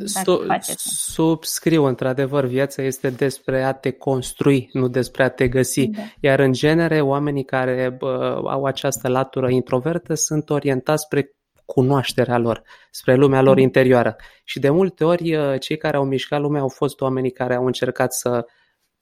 dacă 0.46 0.72
Subscriu, 0.76 1.84
într-adevăr, 1.84 2.44
viața 2.44 2.82
este 2.82 3.10
despre 3.10 3.62
a 3.62 3.72
te 3.72 3.90
construi, 3.90 4.68
nu 4.72 4.88
despre 4.88 5.22
a 5.22 5.28
te 5.28 5.48
găsi. 5.48 5.86
Da. 5.86 6.02
Iar 6.20 6.38
în 6.38 6.52
genere, 6.52 7.00
oamenii 7.00 7.44
care 7.44 7.94
bă, 7.98 8.40
au 8.44 8.64
această 8.64 9.08
latură 9.08 9.48
introvertă 9.50 10.14
sunt 10.14 10.50
orientați 10.50 11.02
spre 11.02 11.34
cunoașterea 11.64 12.38
lor, 12.38 12.62
spre 12.90 13.14
lumea 13.14 13.42
lor 13.42 13.56
mm. 13.56 13.62
interioară. 13.62 14.16
Și 14.44 14.58
de 14.58 14.70
multe 14.70 15.04
ori, 15.04 15.36
uh, 15.36 15.60
cei 15.60 15.76
care 15.76 15.96
au 15.96 16.04
mișcat 16.04 16.40
lumea 16.40 16.60
au 16.60 16.68
fost 16.68 17.00
oamenii 17.00 17.30
care 17.30 17.54
au 17.54 17.66
încercat 17.66 18.12
să 18.12 18.46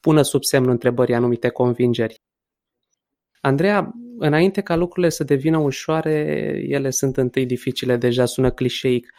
pună 0.09 0.23
sub 0.23 0.45
semnul 0.45 0.71
întrebării 0.71 1.15
anumite 1.15 1.49
convingeri. 1.49 2.23
Andreea, 3.41 3.93
înainte 4.19 4.61
ca 4.61 4.77
lucrurile 4.77 5.09
să 5.09 5.25
devină 5.25 5.59
ușoare, 5.59 6.13
ele 6.69 6.91
sunt 6.91 7.17
întâi 7.17 7.47
dificile, 7.47 7.97
deja 7.97 8.25
sună 8.25 8.51
clișeic. 8.51 9.15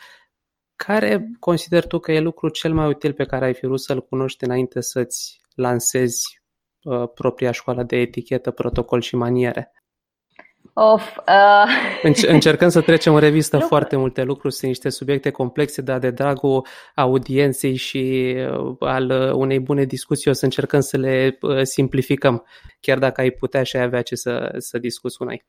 Care 0.75 1.29
consider 1.39 1.85
tu 1.85 1.99
că 1.99 2.11
e 2.11 2.19
lucrul 2.19 2.49
cel 2.49 2.73
mai 2.73 2.87
util 2.87 3.13
pe 3.13 3.25
care 3.25 3.45
ai 3.45 3.53
fi 3.53 3.65
vrut 3.65 3.81
să-l 3.81 4.01
cunoști 4.01 4.43
înainte 4.43 4.81
să-ți 4.81 5.41
lansezi 5.55 6.41
uh, 6.83 7.09
propria 7.13 7.51
școală 7.51 7.83
de 7.83 7.95
etichetă, 7.95 8.51
protocol 8.51 9.01
și 9.01 9.15
maniere? 9.15 9.71
Of, 10.81 11.17
uh... 11.17 11.69
Încercăm 12.35 12.69
să 12.69 12.81
trecem 12.81 13.13
în 13.13 13.19
revistă 13.19 13.55
Lucru. 13.55 13.69
foarte 13.69 13.95
multe 13.95 14.23
lucruri, 14.23 14.53
sunt 14.53 14.67
niște 14.67 14.89
subiecte 14.89 15.29
complexe, 15.29 15.81
dar 15.81 15.99
de 15.99 16.11
dragul 16.11 16.65
audienței 16.95 17.75
și 17.75 18.35
uh, 18.37 18.75
al 18.79 19.09
uh, 19.09 19.31
unei 19.31 19.59
bune 19.59 19.83
discuții 19.83 20.29
o 20.29 20.33
să 20.33 20.45
încercăm 20.45 20.79
să 20.79 20.97
le 20.97 21.37
uh, 21.41 21.61
simplificăm, 21.61 22.45
chiar 22.79 22.97
dacă 22.97 23.21
ai 23.21 23.29
putea 23.29 23.63
și 23.63 23.75
ai 23.75 23.83
avea 23.83 24.01
ce 24.01 24.15
să, 24.15 24.53
să 24.57 24.77
discuți 24.77 25.17
cu 25.17 25.23
noi. 25.23 25.45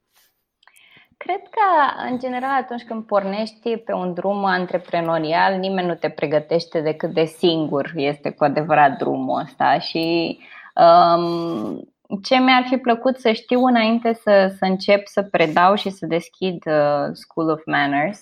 Cred 1.16 1.40
că, 1.50 1.66
în 2.10 2.18
general, 2.18 2.62
atunci 2.62 2.82
când 2.82 3.06
pornești 3.06 3.76
pe 3.76 3.92
un 3.92 4.14
drum 4.14 4.44
antreprenorial, 4.44 5.58
nimeni 5.58 5.86
nu 5.86 5.94
te 5.94 6.08
pregătește 6.08 6.80
decât 6.80 7.14
de 7.14 7.24
singur 7.24 7.92
este 7.94 8.30
cu 8.30 8.44
adevărat 8.44 8.96
drumul 8.98 9.40
ăsta 9.40 9.78
și 9.78 10.38
um, 10.74 11.89
ce 12.22 12.36
mi-ar 12.36 12.64
fi 12.68 12.76
plăcut 12.76 13.18
să 13.18 13.32
știu 13.32 13.64
înainte 13.64 14.12
să, 14.12 14.54
să 14.58 14.64
încep 14.64 15.06
să 15.06 15.22
predau 15.22 15.74
și 15.74 15.90
să 15.90 16.06
deschid 16.06 16.66
uh, 16.66 17.08
School 17.12 17.50
of 17.50 17.64
Manners? 17.66 18.20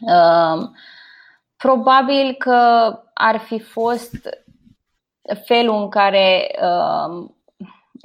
Uh, 0.00 0.68
probabil 1.56 2.34
că 2.38 2.90
ar 3.14 3.38
fi 3.38 3.58
fost 3.58 4.28
felul 5.46 5.74
în 5.82 5.88
care 5.88 6.54
uh, 6.62 7.30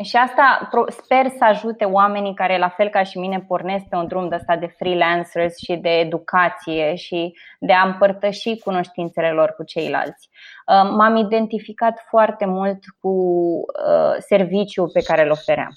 și 0.03 0.15
asta 0.15 0.69
sper 0.87 1.27
să 1.27 1.43
ajute 1.43 1.85
oamenii 1.85 2.33
care, 2.33 2.57
la 2.57 2.69
fel 2.69 2.89
ca 2.89 3.03
și 3.03 3.17
mine, 3.17 3.39
pornesc 3.47 3.85
pe 3.85 3.95
un 3.95 4.07
drum 4.07 4.29
de 4.29 4.35
ăsta 4.35 4.55
de 4.55 4.73
freelancers 4.77 5.57
și 5.57 5.75
de 5.75 5.89
educație 5.89 6.95
și 6.95 7.33
de 7.59 7.73
a 7.73 7.87
împărtăși 7.87 8.57
cunoștințele 8.57 9.31
lor 9.31 9.53
cu 9.57 9.63
ceilalți. 9.63 10.29
Uh, 10.67 10.89
m-am 10.97 11.15
identificat 11.15 12.05
foarte 12.09 12.45
mult 12.45 12.79
cu 12.99 13.09
uh, 13.09 14.15
serviciul 14.19 14.89
pe 14.93 15.01
care 15.01 15.23
îl 15.23 15.31
ofeream. 15.31 15.71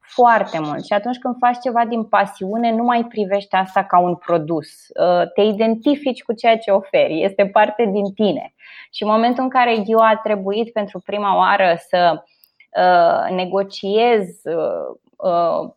Foarte 0.00 0.58
mult. 0.60 0.84
Și 0.84 0.92
atunci 0.92 1.18
când 1.18 1.34
faci 1.38 1.58
ceva 1.62 1.84
din 1.84 2.04
pasiune, 2.04 2.72
nu 2.72 2.82
mai 2.82 3.04
privești 3.04 3.54
asta 3.54 3.84
ca 3.84 3.98
un 3.98 4.14
produs. 4.14 4.68
Uh, 4.68 5.32
te 5.34 5.40
identifici 5.40 6.22
cu 6.22 6.32
ceea 6.32 6.58
ce 6.58 6.70
oferi. 6.70 7.22
Este 7.22 7.46
parte 7.46 7.84
din 7.84 8.12
tine. 8.14 8.54
Și 8.92 9.02
în 9.02 9.08
momentul 9.10 9.42
în 9.42 9.48
care 9.48 9.82
eu 9.86 9.98
a 9.98 10.20
trebuit 10.22 10.72
pentru 10.72 11.00
prima 11.04 11.36
oară 11.36 11.76
să 11.88 12.12
Uh, 12.12 12.34
negociez 13.30 14.40
uh, 14.44 14.96
uh, 15.16 15.70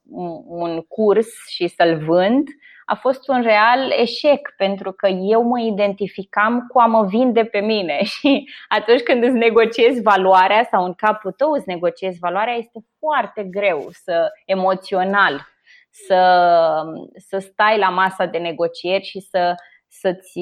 un 0.48 0.82
curs 0.82 1.28
și 1.48 1.68
să-l 1.68 1.98
vând, 1.98 2.48
a 2.86 2.96
fost 2.96 3.28
un 3.28 3.42
real 3.42 3.92
eșec 3.92 4.54
pentru 4.58 4.92
că 4.92 5.08
eu 5.08 5.42
mă 5.42 5.60
identificam 5.60 6.68
cu 6.68 6.80
a 6.80 6.86
mă 6.86 7.06
vinde 7.06 7.44
pe 7.44 7.60
mine. 7.60 8.04
Și 8.20 8.50
atunci 8.68 9.02
când 9.02 9.24
îți 9.24 9.34
negociezi 9.34 10.02
valoarea 10.02 10.68
sau 10.72 10.86
în 10.86 10.94
capul 10.94 11.32
tău 11.32 11.52
îți 11.52 11.68
negociezi 11.68 12.20
valoarea, 12.20 12.54
este 12.54 12.80
foarte 13.00 13.44
greu 13.44 13.88
să 13.92 14.32
emoțional 14.46 15.48
să, 15.92 16.84
să 17.16 17.38
stai 17.38 17.78
la 17.78 17.90
masa 17.90 18.26
de 18.26 18.38
negocieri 18.38 19.04
și 19.04 19.20
să, 19.20 19.56
să-ți 19.88 20.40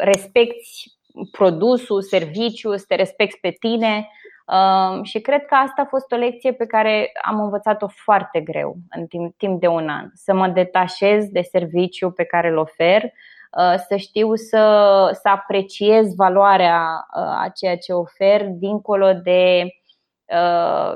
respecti 0.00 0.96
produsul, 1.30 2.02
serviciul, 2.02 2.78
să 2.78 2.84
te 2.88 2.94
respecti 2.94 3.40
pe 3.40 3.50
tine 3.50 4.08
și 5.02 5.20
cred 5.20 5.44
că 5.44 5.54
asta 5.54 5.82
a 5.82 5.88
fost 5.88 6.12
o 6.12 6.16
lecție 6.16 6.52
pe 6.52 6.66
care 6.66 7.12
am 7.22 7.40
învățat-o 7.40 7.86
foarte 7.88 8.40
greu 8.40 8.76
în 8.90 9.06
timp, 9.06 9.36
timp 9.36 9.60
de 9.60 9.66
un 9.66 9.88
an. 9.88 10.10
Să 10.14 10.34
mă 10.34 10.48
detașez 10.48 11.28
de 11.28 11.40
serviciu 11.40 12.10
pe 12.10 12.24
care 12.24 12.48
îl 12.48 12.56
ofer, 12.56 13.02
uh, 13.02 13.74
să 13.88 13.96
știu 13.96 14.34
să, 14.34 15.08
să 15.12 15.28
apreciez 15.28 16.14
valoarea 16.14 17.06
uh, 17.16 17.22
a 17.22 17.52
ceea 17.54 17.76
ce 17.76 17.92
ofer 17.92 18.46
dincolo 18.48 19.12
de 19.12 19.62
uh, 19.64 19.85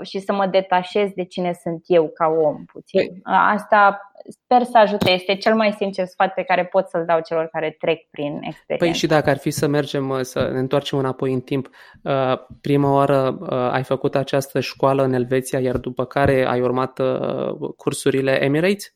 și 0.02 0.18
să 0.18 0.32
mă 0.32 0.46
detașez 0.46 1.10
de 1.14 1.24
cine 1.24 1.52
sunt 1.62 1.84
eu 1.86 2.08
ca 2.14 2.26
om 2.26 2.64
puțin. 2.64 3.00
Păi- 3.00 3.20
asta 3.54 4.10
sper 4.28 4.62
să 4.62 4.78
ajute. 4.78 5.10
Este 5.10 5.36
cel 5.36 5.54
mai 5.54 5.72
sincer 5.72 6.06
sfat 6.06 6.34
pe 6.34 6.42
care 6.42 6.64
pot 6.64 6.88
să-l 6.88 7.04
dau 7.04 7.20
celor 7.20 7.48
care 7.52 7.76
trec 7.78 8.10
prin 8.10 8.40
experiență. 8.42 8.84
Păi 8.84 8.92
și 8.92 9.06
dacă 9.06 9.30
ar 9.30 9.36
fi 9.36 9.50
să 9.50 9.66
mergem, 9.66 10.22
să 10.22 10.48
ne 10.52 10.58
întoarcem 10.58 10.98
înapoi 10.98 11.32
în 11.32 11.40
timp, 11.40 11.68
uh, 12.02 12.38
prima 12.60 12.92
oară 12.92 13.38
uh, 13.40 13.48
ai 13.48 13.82
făcut 13.82 14.14
această 14.14 14.60
școală 14.60 15.02
în 15.02 15.12
Elveția, 15.12 15.58
iar 15.58 15.76
după 15.76 16.04
care 16.04 16.46
ai 16.46 16.60
urmat 16.60 16.98
uh, 16.98 17.72
cursurile 17.76 18.44
Emirates? 18.44 18.94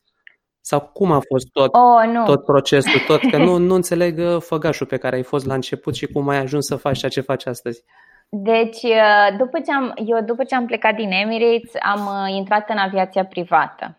Sau 0.61 0.81
cum 0.93 1.11
a 1.11 1.19
fost 1.27 1.47
tot, 1.51 1.73
oh, 1.73 2.13
nu. 2.13 2.23
tot 2.23 2.45
procesul? 2.45 2.99
Tot, 3.07 3.29
că 3.31 3.37
nu, 3.37 3.57
nu 3.67 3.75
înțeleg 3.75 4.19
făgașul 4.39 4.85
pe 4.85 4.97
care 4.97 5.15
ai 5.15 5.23
fost 5.23 5.45
la 5.45 5.53
început 5.53 5.95
și 5.95 6.05
cum 6.05 6.27
ai 6.27 6.37
ajuns 6.37 6.65
să 6.65 6.75
faci 6.75 6.97
ceea 6.97 7.11
ce 7.11 7.21
faci 7.21 7.45
astăzi. 7.45 7.83
Deci, 8.29 8.81
după 9.37 9.59
ce 9.59 9.73
am, 9.73 9.93
eu 10.05 10.21
după 10.21 10.43
ce 10.43 10.55
am 10.55 10.65
plecat 10.65 10.95
din 10.95 11.11
Emirates, 11.11 11.71
am 11.79 12.27
intrat 12.27 12.69
în 12.69 12.77
aviația 12.77 13.25
privată. 13.25 13.97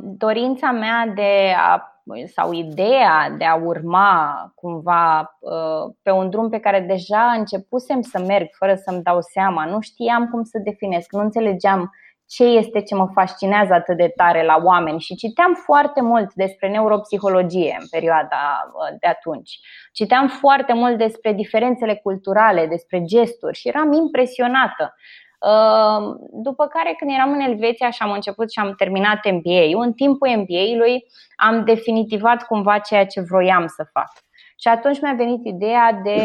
Dorința 0.00 0.70
mea 0.70 1.12
de 1.14 1.54
a 1.56 1.98
sau 2.26 2.52
ideea 2.52 3.34
de 3.38 3.44
a 3.44 3.54
urma 3.54 4.52
cumva 4.54 5.36
uh, 5.40 5.94
pe 6.02 6.10
un 6.10 6.30
drum 6.30 6.48
pe 6.48 6.58
care 6.58 6.80
deja 6.80 7.34
începusem 7.36 8.00
să 8.00 8.24
merg 8.26 8.48
fără 8.50 8.74
să-mi 8.74 9.02
dau 9.02 9.20
seama, 9.20 9.64
nu 9.64 9.80
știam 9.80 10.28
cum 10.28 10.42
să 10.42 10.58
definesc, 10.64 11.12
nu 11.12 11.20
înțelegeam 11.20 11.94
ce 12.28 12.44
este 12.44 12.82
ce 12.82 12.94
mă 12.94 13.08
fascinează 13.14 13.72
atât 13.72 13.96
de 13.96 14.12
tare 14.16 14.44
la 14.44 14.60
oameni 14.64 15.00
și 15.00 15.14
citeam 15.14 15.54
foarte 15.54 16.02
mult 16.02 16.34
despre 16.34 16.68
neuropsihologie 16.68 17.76
în 17.80 17.86
perioada 17.90 18.36
uh, 18.66 18.96
de 19.00 19.06
atunci. 19.06 19.58
Citeam 19.92 20.28
foarte 20.28 20.72
mult 20.72 20.98
despre 20.98 21.32
diferențele 21.32 21.94
culturale, 21.94 22.66
despre 22.66 23.02
gesturi 23.02 23.58
și 23.58 23.68
eram 23.68 23.92
impresionată. 23.92 24.94
Ehm, 25.40 26.18
după 26.32 26.66
care, 26.66 26.94
când 26.98 27.10
eram 27.10 27.32
în 27.32 27.40
Elveția 27.40 27.90
și 27.90 28.02
am 28.02 28.10
început 28.10 28.50
și 28.52 28.58
am 28.58 28.74
terminat 28.74 29.30
MBA-ul, 29.30 29.82
în 29.82 29.92
timpul 29.92 30.28
MBA-ului 30.28 31.04
am 31.36 31.64
definitivat 31.64 32.42
cumva 32.42 32.78
ceea 32.78 33.06
ce 33.06 33.20
vroiam 33.20 33.66
să 33.66 33.88
fac. 33.92 34.12
Și 34.60 34.68
atunci 34.68 35.00
mi-a 35.00 35.14
venit 35.16 35.46
ideea 35.46 36.00
de, 36.02 36.22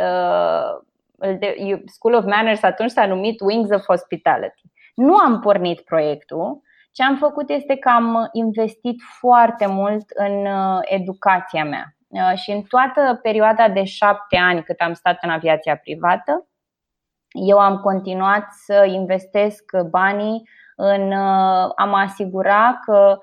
uh, 0.00 1.36
de 1.38 1.82
School 1.86 2.14
of 2.14 2.24
Manners, 2.24 2.62
atunci 2.62 2.90
s-a 2.90 3.06
numit 3.06 3.40
Wings 3.40 3.70
of 3.70 3.84
Hospitality. 3.84 4.62
Nu 4.96 5.16
am 5.16 5.40
pornit 5.40 5.80
proiectul, 5.80 6.62
ce 6.92 7.02
am 7.02 7.16
făcut 7.16 7.50
este 7.50 7.76
că 7.76 7.88
am 7.88 8.28
investit 8.32 9.02
foarte 9.18 9.66
mult 9.66 10.10
în 10.14 10.46
uh, 10.46 10.78
educația 10.82 11.64
mea. 11.64 11.96
Uh, 12.08 12.32
și 12.34 12.50
în 12.50 12.62
toată 12.62 13.18
perioada 13.22 13.68
de 13.68 13.84
șapte 13.84 14.36
ani 14.36 14.62
cât 14.62 14.80
am 14.80 14.92
stat 14.92 15.18
în 15.20 15.30
aviația 15.30 15.76
privată, 15.76 16.48
eu 17.28 17.58
am 17.58 17.78
continuat 17.78 18.46
să 18.50 18.84
investesc 18.88 19.64
banii 19.90 20.48
în 20.76 21.12
uh, 21.12 21.72
a 21.76 21.84
mă 21.84 21.96
asigura 21.96 22.80
că 22.84 23.18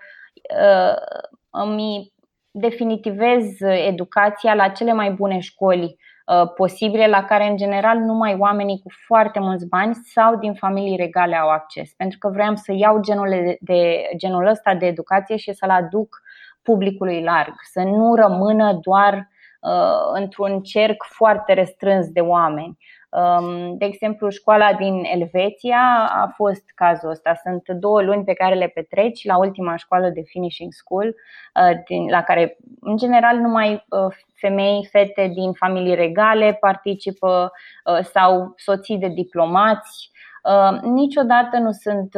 uh, 0.61 0.95
îmi 1.49 2.13
definitivez 2.51 3.61
educația 3.61 4.53
la 4.53 4.69
cele 4.69 4.93
mai 4.93 5.11
bune 5.11 5.39
școli 5.39 5.83
uh, 5.83 6.12
posibile, 6.55 7.07
la 7.07 7.23
care 7.23 7.47
în 7.47 7.57
general 7.57 7.97
numai 7.97 8.35
oamenii 8.39 8.79
cu 8.83 8.89
foarte 9.05 9.39
mulți 9.39 9.67
bani 9.67 9.95
sau 9.95 10.35
din 10.35 10.53
familii 10.53 10.97
regale 10.97 11.35
au 11.35 11.49
acces. 11.49 11.93
Pentru 11.97 12.17
că 12.17 12.29
vreau 12.29 12.55
să 12.55 12.73
iau 12.75 12.99
genul, 12.99 13.29
de, 13.29 13.57
de, 13.59 14.09
genul 14.17 14.47
ăsta 14.47 14.75
de 14.75 14.85
educație 14.85 15.35
și 15.35 15.53
să-l 15.53 15.69
aduc 15.69 16.21
publicului 16.61 17.23
larg, 17.23 17.53
să 17.71 17.81
nu 17.81 18.15
rămână 18.15 18.79
doar 18.81 19.31
într-un 20.13 20.61
cerc 20.61 21.03
foarte 21.03 21.53
restrâns 21.53 22.07
de 22.07 22.19
oameni. 22.19 22.77
Um, 23.15 23.77
de 23.77 23.85
exemplu, 23.85 24.29
școala 24.29 24.73
din 24.73 25.03
Elveția 25.03 26.09
a 26.09 26.31
fost 26.35 26.63
cazul 26.75 27.09
ăsta. 27.09 27.33
Sunt 27.43 27.79
două 27.79 28.01
luni 28.01 28.23
pe 28.23 28.33
care 28.33 28.55
le 28.55 28.67
petreci 28.67 29.25
la 29.25 29.37
ultima 29.37 29.75
școală 29.75 30.09
de 30.09 30.21
finishing 30.21 30.73
school, 30.73 31.07
uh, 31.07 32.09
la 32.09 32.21
care, 32.21 32.57
în 32.79 32.97
general, 32.97 33.37
numai 33.37 33.85
uh, 33.89 34.15
femei, 34.33 34.87
fete 34.91 35.31
din 35.33 35.51
familii 35.51 35.95
regale 35.95 36.57
participă 36.59 37.51
uh, 37.85 37.99
sau 38.13 38.53
soții 38.55 38.97
de 38.97 39.07
diplomați. 39.07 40.11
Niciodată 40.81 41.57
nu 41.57 41.71
sunt 41.71 42.15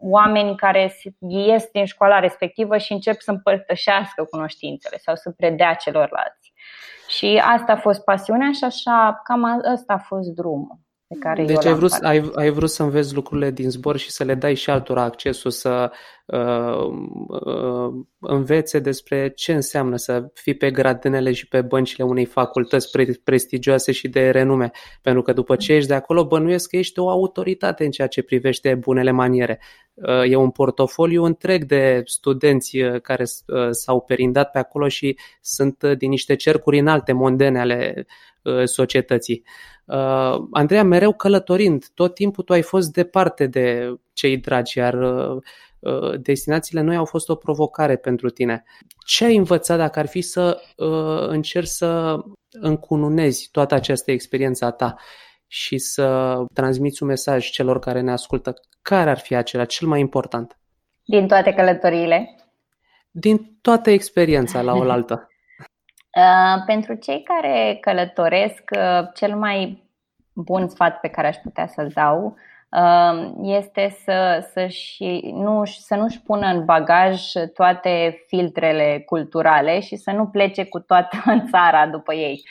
oameni 0.00 0.56
care 0.56 0.94
ies 1.28 1.70
din 1.72 1.84
școala 1.84 2.18
respectivă 2.18 2.76
și 2.76 2.92
încep 2.92 3.20
să 3.20 3.30
împărtășească 3.30 4.24
cunoștințele 4.24 4.96
sau 4.96 5.14
să 5.14 5.30
predea 5.30 5.74
celorlalți. 5.74 6.45
Și 7.06 7.42
asta 7.44 7.72
a 7.72 7.76
fost 7.76 8.00
pasiunea 8.00 8.52
și 8.52 8.64
așa, 8.64 9.20
cam 9.24 9.44
asta 9.44 9.92
a 9.92 9.98
fost 9.98 10.28
drumul 10.28 10.78
pe 11.06 11.16
care 11.20 11.44
deci 11.44 11.64
eu 11.64 11.72
ai 11.72 11.78
vrut, 11.78 11.92
ai, 11.92 12.30
ai 12.34 12.50
vrut 12.50 12.70
să 12.70 12.82
înveți 12.82 13.14
lucrurile 13.14 13.50
din 13.50 13.70
zbor 13.70 13.96
și 13.96 14.10
să 14.10 14.24
le 14.24 14.34
dai 14.34 14.54
și 14.54 14.70
altora 14.70 15.02
accesul 15.02 15.50
să 15.50 15.92
uh, 16.26 16.86
uh, 17.28 17.94
învețe 18.20 18.78
despre 18.78 19.28
ce 19.28 19.52
înseamnă 19.52 19.96
să 19.96 20.30
fii 20.34 20.54
pe 20.54 20.70
gradinele 20.70 21.32
și 21.32 21.48
pe 21.48 21.62
băncile 21.62 22.04
unei 22.04 22.24
facultăți 22.24 22.90
pre- 22.90 23.20
prestigioase 23.24 23.92
și 23.92 24.08
de 24.08 24.30
renume. 24.30 24.70
Pentru 25.02 25.22
că 25.22 25.32
după 25.32 25.56
ce 25.56 25.72
ești 25.72 25.88
de 25.88 25.94
acolo, 25.94 26.26
bănuiesc 26.26 26.70
că 26.70 26.76
ești 26.76 26.98
o 26.98 27.08
autoritate 27.08 27.84
în 27.84 27.90
ceea 27.90 28.08
ce 28.08 28.22
privește 28.22 28.74
bunele 28.74 29.10
maniere. 29.10 29.60
Uh, 29.94 30.30
e 30.30 30.36
un 30.36 30.50
portofoliu 30.50 31.24
întreg 31.24 31.64
de 31.64 32.02
studenți 32.04 32.78
uh, 32.78 33.00
care 33.00 33.24
uh, 33.46 33.68
s-au 33.70 34.00
perindat 34.00 34.50
pe 34.50 34.58
acolo 34.58 34.88
și 34.88 35.18
sunt 35.40 35.82
uh, 35.82 35.96
din 35.96 36.10
niște 36.10 36.36
cercuri 36.36 36.78
înalte 36.78 37.12
mondene 37.12 37.60
ale 37.60 38.06
uh, 38.42 38.64
societății. 38.64 39.42
Uh, 39.44 39.76
Uh, 39.86 40.46
Andreea, 40.50 40.84
mereu 40.84 41.12
călătorind, 41.12 41.84
tot 41.94 42.14
timpul 42.14 42.44
tu 42.44 42.52
ai 42.52 42.62
fost 42.62 42.92
departe 42.92 43.46
de 43.46 43.94
cei 44.12 44.36
dragi, 44.36 44.78
iar 44.78 44.94
uh, 44.94 45.30
uh, 45.30 45.42
destinațiile 46.18 46.80
noi 46.80 46.96
au 46.96 47.04
fost 47.04 47.28
o 47.28 47.34
provocare 47.34 47.96
pentru 47.96 48.30
tine. 48.30 48.64
Ce 49.06 49.24
ai 49.24 49.36
învățat 49.36 49.78
dacă 49.78 49.98
ar 49.98 50.06
fi 50.06 50.20
să 50.20 50.60
uh, 50.76 51.28
încerci 51.28 51.66
să 51.66 52.18
încununezi 52.50 53.48
toată 53.52 53.74
această 53.74 54.10
experiență 54.10 54.64
a 54.64 54.70
ta 54.70 54.96
și 55.46 55.78
să 55.78 56.36
transmiți 56.54 57.02
un 57.02 57.08
mesaj 57.08 57.50
celor 57.50 57.78
care 57.78 58.00
ne 58.00 58.12
ascultă? 58.12 58.54
Care 58.82 59.10
ar 59.10 59.18
fi 59.18 59.34
acela 59.34 59.64
cel 59.64 59.88
mai 59.88 60.00
important? 60.00 60.58
Din 61.04 61.26
toate 61.26 61.52
călătoriile? 61.52 62.34
Din 63.10 63.58
toată 63.60 63.90
experiența 63.90 64.62
la 64.62 64.74
oaltă. 64.74 65.26
Uh, 66.16 66.62
pentru 66.66 66.94
cei 66.94 67.22
care 67.22 67.78
călătoresc, 67.80 68.62
uh, 68.76 69.08
cel 69.14 69.36
mai 69.36 69.88
bun 70.32 70.68
sfat 70.68 71.00
pe 71.00 71.08
care 71.08 71.26
aș 71.26 71.36
putea 71.36 71.66
să-l 71.66 71.90
dau 71.94 72.24
uh, 72.24 72.34
este 73.42 73.96
să, 74.04 74.48
să-și, 74.52 75.20
nu, 75.32 75.64
să 75.64 75.94
nu-și 75.94 76.22
pună 76.22 76.46
în 76.46 76.64
bagaj 76.64 77.22
toate 77.54 78.24
filtrele 78.26 79.02
culturale 79.06 79.80
și 79.80 79.96
să 79.96 80.10
nu 80.10 80.26
plece 80.26 80.64
cu 80.64 80.80
toată 80.80 81.16
țara 81.50 81.86
după 81.86 82.14
ei. 82.14 82.42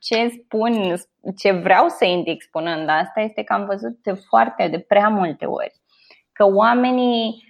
Ce 0.00 0.28
spun, 0.28 0.94
ce 1.36 1.52
vreau 1.52 1.88
să 1.88 2.04
indic 2.04 2.42
spunând 2.42 2.88
asta 2.88 3.20
este 3.20 3.42
că 3.42 3.52
am 3.52 3.64
văzut 3.64 3.98
foarte, 4.28 4.68
de 4.68 4.78
prea 4.78 5.08
multe 5.08 5.46
ori 5.46 5.78
că 6.38 6.44
oamenii 6.54 7.44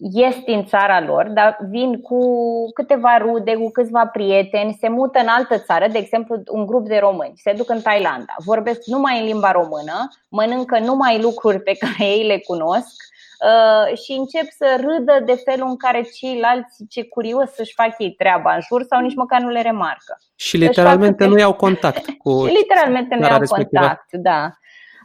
ies 0.00 0.36
din 0.44 0.64
țara 0.64 1.00
lor, 1.00 1.28
dar 1.28 1.58
vin 1.70 2.00
cu 2.00 2.20
câteva 2.74 3.18
rude, 3.18 3.54
cu 3.54 3.70
câțiva 3.70 4.06
prieteni, 4.06 4.76
se 4.80 4.88
mută 4.88 5.18
în 5.18 5.26
altă 5.28 5.58
țară, 5.58 5.86
de 5.92 5.98
exemplu 5.98 6.42
un 6.48 6.66
grup 6.66 6.86
de 6.86 6.98
români, 6.98 7.32
se 7.34 7.52
duc 7.56 7.70
în 7.70 7.80
Thailanda, 7.80 8.34
vorbesc 8.44 8.86
numai 8.86 9.18
în 9.18 9.26
limba 9.26 9.50
română, 9.50 10.08
mănâncă 10.28 10.78
numai 10.78 11.20
lucruri 11.20 11.60
pe 11.60 11.76
care 11.78 12.10
ei 12.10 12.26
le 12.26 12.38
cunosc 12.38 12.94
uh, 13.46 13.98
și 13.98 14.12
încep 14.12 14.50
să 14.50 14.80
râdă 14.80 15.22
de 15.24 15.42
felul 15.44 15.68
în 15.68 15.76
care 15.76 16.02
ceilalți, 16.02 16.84
ce 16.88 17.04
curios 17.04 17.50
să-și 17.50 17.74
fac 17.74 17.94
ei 17.98 18.14
treaba 18.18 18.54
în 18.54 18.60
jur 18.68 18.84
sau 18.88 19.00
nici 19.00 19.14
măcar 19.14 19.40
nu 19.40 19.48
le 19.48 19.62
remarcă. 19.62 20.20
Și 20.36 20.56
literalmente 20.56 21.26
nu 21.26 21.38
iau 21.38 21.52
contact 21.52 22.04
cu 22.18 22.44
Literalmente 22.60 23.14
nu 23.14 23.26
iau 23.26 23.40
contact, 23.48 24.12
da. 24.12 24.50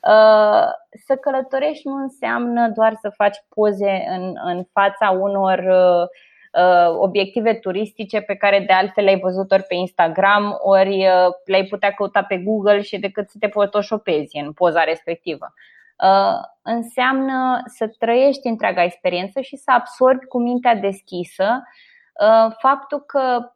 Uh, 0.09 0.67
să 1.05 1.15
călătorești 1.15 1.87
nu 1.87 1.95
înseamnă 1.95 2.69
doar 2.69 2.93
să 3.01 3.09
faci 3.09 3.37
poze 3.49 4.05
în, 4.09 4.33
în 4.43 4.63
fața 4.71 5.09
unor 5.09 5.57
uh, 5.57 6.07
uh, 6.63 6.95
obiective 6.97 7.53
turistice 7.53 8.21
pe 8.21 8.35
care 8.35 8.59
de 8.67 8.73
altfel 8.73 9.03
le-ai 9.03 9.19
văzut 9.19 9.51
ori 9.51 9.63
pe 9.63 9.75
Instagram, 9.75 10.57
ori 10.61 11.05
le-ai 11.45 11.65
putea 11.69 11.91
căuta 11.91 12.23
pe 12.23 12.37
Google 12.37 12.81
și 12.81 12.99
decât 12.99 13.29
să 13.29 13.37
te 13.39 13.47
photoshopezi 13.47 14.37
în 14.37 14.53
poza 14.53 14.83
respectivă. 14.83 15.53
Înseamnă 16.61 17.61
să 17.65 17.87
trăiești 17.99 18.47
întreaga 18.47 18.83
experiență 18.83 19.41
și 19.41 19.55
să 19.55 19.71
absorbi 19.71 20.25
cu 20.25 20.41
mintea 20.41 20.75
deschisă 20.75 21.63
faptul 22.57 22.99
că 22.99 23.54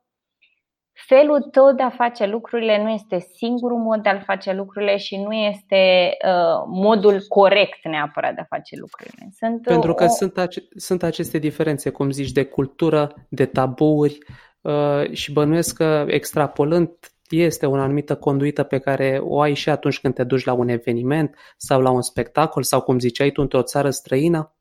felul 1.08 1.42
tău 1.42 1.74
de 1.74 1.84
a 1.84 1.90
face 1.90 2.26
lucrurile 2.26 2.84
nu 2.84 2.90
este 2.90 3.20
singurul 3.36 3.78
mod 3.78 4.02
de 4.02 4.10
a 4.10 4.20
face 4.20 4.54
lucrurile 4.54 4.98
și 4.98 5.18
nu 5.18 5.34
este 5.34 6.12
uh, 6.26 6.64
modul 6.68 7.26
corect 7.28 7.84
neapărat 7.84 8.36
de 8.36 8.42
a 8.42 8.56
face 8.56 8.76
lucrurile. 8.76 9.30
Sunt 9.38 9.62
Pentru 9.62 9.94
că 9.94 10.04
o... 10.04 10.08
sunt, 10.08 10.38
ace- 10.38 10.68
sunt 10.76 11.04
aceste 11.04 11.38
diferențe, 11.38 11.90
cum 11.90 12.12
zici, 12.12 12.32
de 12.32 12.44
cultură, 12.44 13.14
de 13.30 13.46
tabuuri 13.46 14.18
uh, 14.62 15.12
și 15.12 15.32
bănuiesc 15.32 15.76
că 15.76 16.06
extrapolând 16.08 16.90
este 17.30 17.66
o 17.66 17.74
anumită 17.74 18.16
conduită 18.16 18.64
pe 18.64 18.80
care 18.80 19.20
o 19.24 19.42
ai 19.42 19.54
și 19.54 19.70
atunci 19.70 20.00
când 20.00 20.14
te 20.14 20.24
duci 20.24 20.46
la 20.46 20.54
un 20.54 20.68
eveniment 20.68 21.36
sau 21.58 21.82
la 21.82 21.90
un 21.90 22.02
spectacol 22.02 22.64
sau, 22.64 22.82
cum 22.82 23.00
ziceai 23.00 23.32
tu, 23.32 23.42
într-o 23.42 23.62
țară 23.62 23.90
străină? 23.90 24.54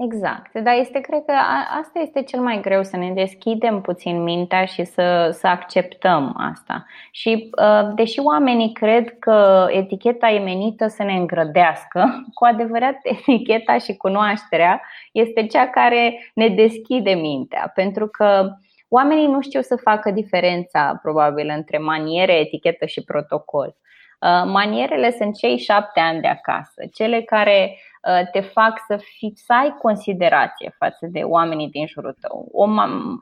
Exact, 0.00 0.58
dar 0.58 0.74
este, 0.78 1.00
cred 1.00 1.24
că 1.26 1.32
asta 1.80 1.98
este 1.98 2.22
cel 2.22 2.40
mai 2.40 2.60
greu, 2.60 2.82
să 2.82 2.96
ne 2.96 3.12
deschidem 3.14 3.80
puțin 3.80 4.22
mintea 4.22 4.64
și 4.64 4.84
să, 4.84 5.30
să 5.32 5.46
acceptăm 5.46 6.34
asta. 6.36 6.86
Și 7.10 7.50
uh, 7.62 7.90
deși 7.94 8.20
oamenii 8.20 8.72
cred 8.72 9.18
că 9.18 9.66
eticheta 9.70 10.28
e 10.28 10.38
menită 10.38 10.86
să 10.86 11.02
ne 11.02 11.12
îngrădească, 11.12 12.04
cu 12.34 12.44
adevărat 12.44 12.96
eticheta 13.02 13.78
și 13.78 13.96
cunoașterea 13.96 14.82
este 15.12 15.46
cea 15.46 15.66
care 15.68 16.30
ne 16.34 16.48
deschide 16.48 17.12
mintea, 17.12 17.70
pentru 17.74 18.08
că 18.08 18.50
oamenii 18.88 19.26
nu 19.26 19.40
știu 19.40 19.60
să 19.60 19.76
facă 19.76 20.10
diferența 20.10 20.98
probabil 21.02 21.52
între 21.56 21.78
maniere, 21.78 22.32
etichetă 22.32 22.86
și 22.86 23.04
protocol. 23.04 23.76
Uh, 24.20 24.42
manierele 24.44 25.10
sunt 25.10 25.36
cei 25.36 25.58
șapte 25.58 26.00
ani 26.00 26.20
de 26.20 26.28
acasă, 26.28 26.82
cele 26.92 27.22
care 27.22 27.70
Uh, 27.70 27.87
te 28.32 28.40
fac 28.40 28.78
să, 28.86 28.96
fii, 28.96 29.32
să 29.36 29.52
ai 29.52 29.74
considerație 29.78 30.74
față 30.78 31.06
de 31.10 31.20
oamenii 31.20 31.68
din 31.68 31.86
jurul 31.86 32.16
tău. 32.20 32.48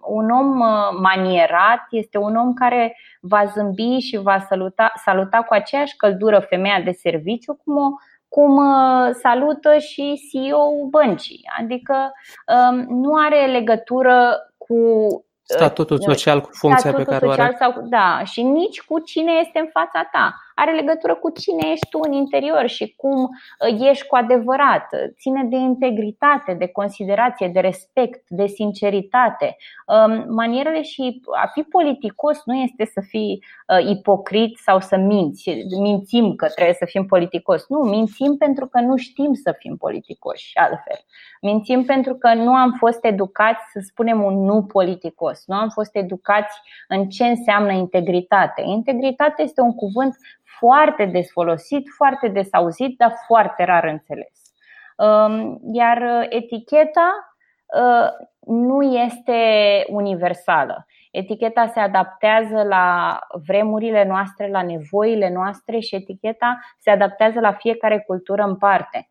Un 0.06 0.30
om 0.30 0.60
uh, 0.60 0.98
manierat 1.00 1.86
este 1.90 2.18
un 2.18 2.36
om 2.36 2.54
care 2.54 2.96
va 3.20 3.44
zâmbi 3.44 3.98
și 3.98 4.16
va 4.16 4.38
saluta, 4.48 4.92
saluta 5.04 5.38
cu 5.38 5.54
aceeași 5.54 5.96
căldură 5.96 6.40
femeia 6.40 6.80
de 6.80 6.90
serviciu 6.90 7.54
cum 7.64 7.76
o 7.76 7.88
cum 8.28 8.56
uh, 8.56 9.10
salută 9.22 9.78
și 9.78 10.28
CEO 10.30 10.86
băncii. 10.90 11.48
Adică 11.58 12.12
um, 12.70 13.00
nu 13.00 13.14
are 13.14 13.46
legătură 13.46 14.36
cu 14.58 14.76
statutul 15.42 16.00
social, 16.00 16.40
cu 16.40 16.48
funcția 16.52 16.92
pe 16.92 17.04
care 17.04 17.26
o 17.26 17.30
are. 17.30 17.56
Sau, 17.58 17.74
da, 17.82 18.22
și 18.24 18.42
nici 18.42 18.82
cu 18.82 18.98
cine 18.98 19.32
este 19.32 19.58
în 19.58 19.68
fața 19.72 20.08
ta 20.12 20.34
are 20.58 20.72
legătură 20.72 21.14
cu 21.14 21.30
cine 21.30 21.70
ești 21.70 21.88
tu 21.88 21.98
în 22.02 22.12
interior 22.12 22.66
și 22.66 22.94
cum 22.96 23.22
uh, 23.22 23.88
ești 23.88 24.06
cu 24.06 24.16
adevărat. 24.16 24.88
Ține 25.18 25.44
de 25.44 25.56
integritate, 25.56 26.54
de 26.54 26.66
considerație, 26.66 27.48
de 27.48 27.60
respect, 27.60 28.24
de 28.28 28.46
sinceritate. 28.46 29.56
Um, 29.86 30.34
manierele 30.34 30.82
și 30.82 31.20
a 31.42 31.46
fi 31.46 31.62
politicos 31.62 32.38
nu 32.44 32.54
este 32.54 32.84
să 32.84 33.00
fii 33.08 33.44
uh, 33.68 33.90
ipocrit 33.90 34.58
sau 34.58 34.80
să 34.80 34.96
minți. 34.96 35.50
Mințim 35.80 36.34
că 36.34 36.46
trebuie 36.46 36.74
să 36.74 36.84
fim 36.84 37.06
politicos. 37.06 37.64
Nu, 37.68 37.78
mințim 37.78 38.36
pentru 38.36 38.66
că 38.66 38.80
nu 38.80 38.96
știm 38.96 39.34
să 39.34 39.54
fim 39.58 39.76
politicoși 39.76 40.50
altfel. 40.54 40.98
Mințim 41.40 41.84
pentru 41.84 42.14
că 42.14 42.34
nu 42.34 42.52
am 42.52 42.74
fost 42.78 43.04
educați 43.04 43.64
să 43.72 43.80
spunem 43.82 44.22
un 44.22 44.44
nu 44.44 44.64
politicos. 44.64 45.42
Nu 45.46 45.56
am 45.56 45.68
fost 45.68 45.96
educați 45.96 46.60
în 46.88 47.08
ce 47.08 47.24
înseamnă 47.24 47.72
integritate. 47.72 48.62
Integritate 48.66 49.42
este 49.42 49.60
un 49.60 49.74
cuvânt 49.74 50.16
foarte 50.58 51.04
des 51.04 51.30
folosit, 51.32 51.88
foarte 51.96 52.28
des 52.28 52.48
auzit, 52.50 52.98
dar 52.98 53.14
foarte 53.26 53.64
rar 53.64 53.84
înțeles. 53.84 54.40
Um, 54.96 55.58
iar 55.72 56.02
uh, 56.02 56.26
eticheta 56.28 57.34
uh, 57.80 58.08
nu 58.46 58.82
este 58.82 59.40
universală. 59.88 60.86
Eticheta 61.10 61.66
se 61.66 61.80
adaptează 61.80 62.62
la 62.62 63.18
vremurile 63.46 64.04
noastre, 64.04 64.48
la 64.48 64.62
nevoile 64.62 65.30
noastre 65.30 65.78
și 65.78 65.94
eticheta 65.94 66.58
se 66.78 66.90
adaptează 66.90 67.40
la 67.40 67.52
fiecare 67.52 68.00
cultură 68.06 68.42
în 68.42 68.56
parte. 68.56 69.08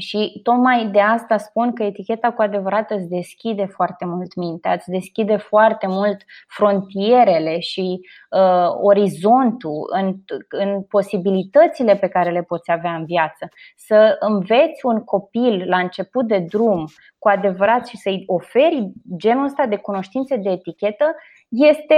Um, 0.00 0.06
Și 0.06 0.40
tocmai 0.42 0.86
de 0.86 1.00
asta 1.00 1.36
spun 1.36 1.72
că 1.72 1.82
eticheta 1.82 2.32
cu 2.32 2.42
adevărat 2.42 2.90
îți 2.90 3.08
deschide 3.08 3.64
foarte 3.64 4.04
mult 4.04 4.34
mintea, 4.34 4.72
îți 4.72 4.90
deschide 4.90 5.36
foarte 5.36 5.86
mult 5.86 6.24
frontierele 6.48 7.58
și 7.58 8.00
uh, 8.30 8.68
orizontul 8.80 9.90
în, 9.92 10.14
în 10.48 10.82
posibilitățile 10.82 11.96
pe 11.96 12.08
care 12.08 12.30
le 12.30 12.42
poți 12.42 12.70
avea 12.70 12.94
în 12.94 13.04
viață. 13.04 13.48
Să 13.76 14.16
înveți 14.20 14.86
un 14.86 15.04
copil 15.04 15.68
la 15.68 15.78
început 15.78 16.26
de 16.26 16.38
drum 16.38 16.84
cu 17.18 17.28
adevărat 17.28 17.86
și 17.86 17.96
să-i 17.96 18.22
oferi 18.26 18.92
genul 19.16 19.44
ăsta 19.44 19.66
de 19.66 19.76
cunoștințe 19.76 20.36
de 20.36 20.50
etichetă 20.50 21.14
este, 21.48 21.96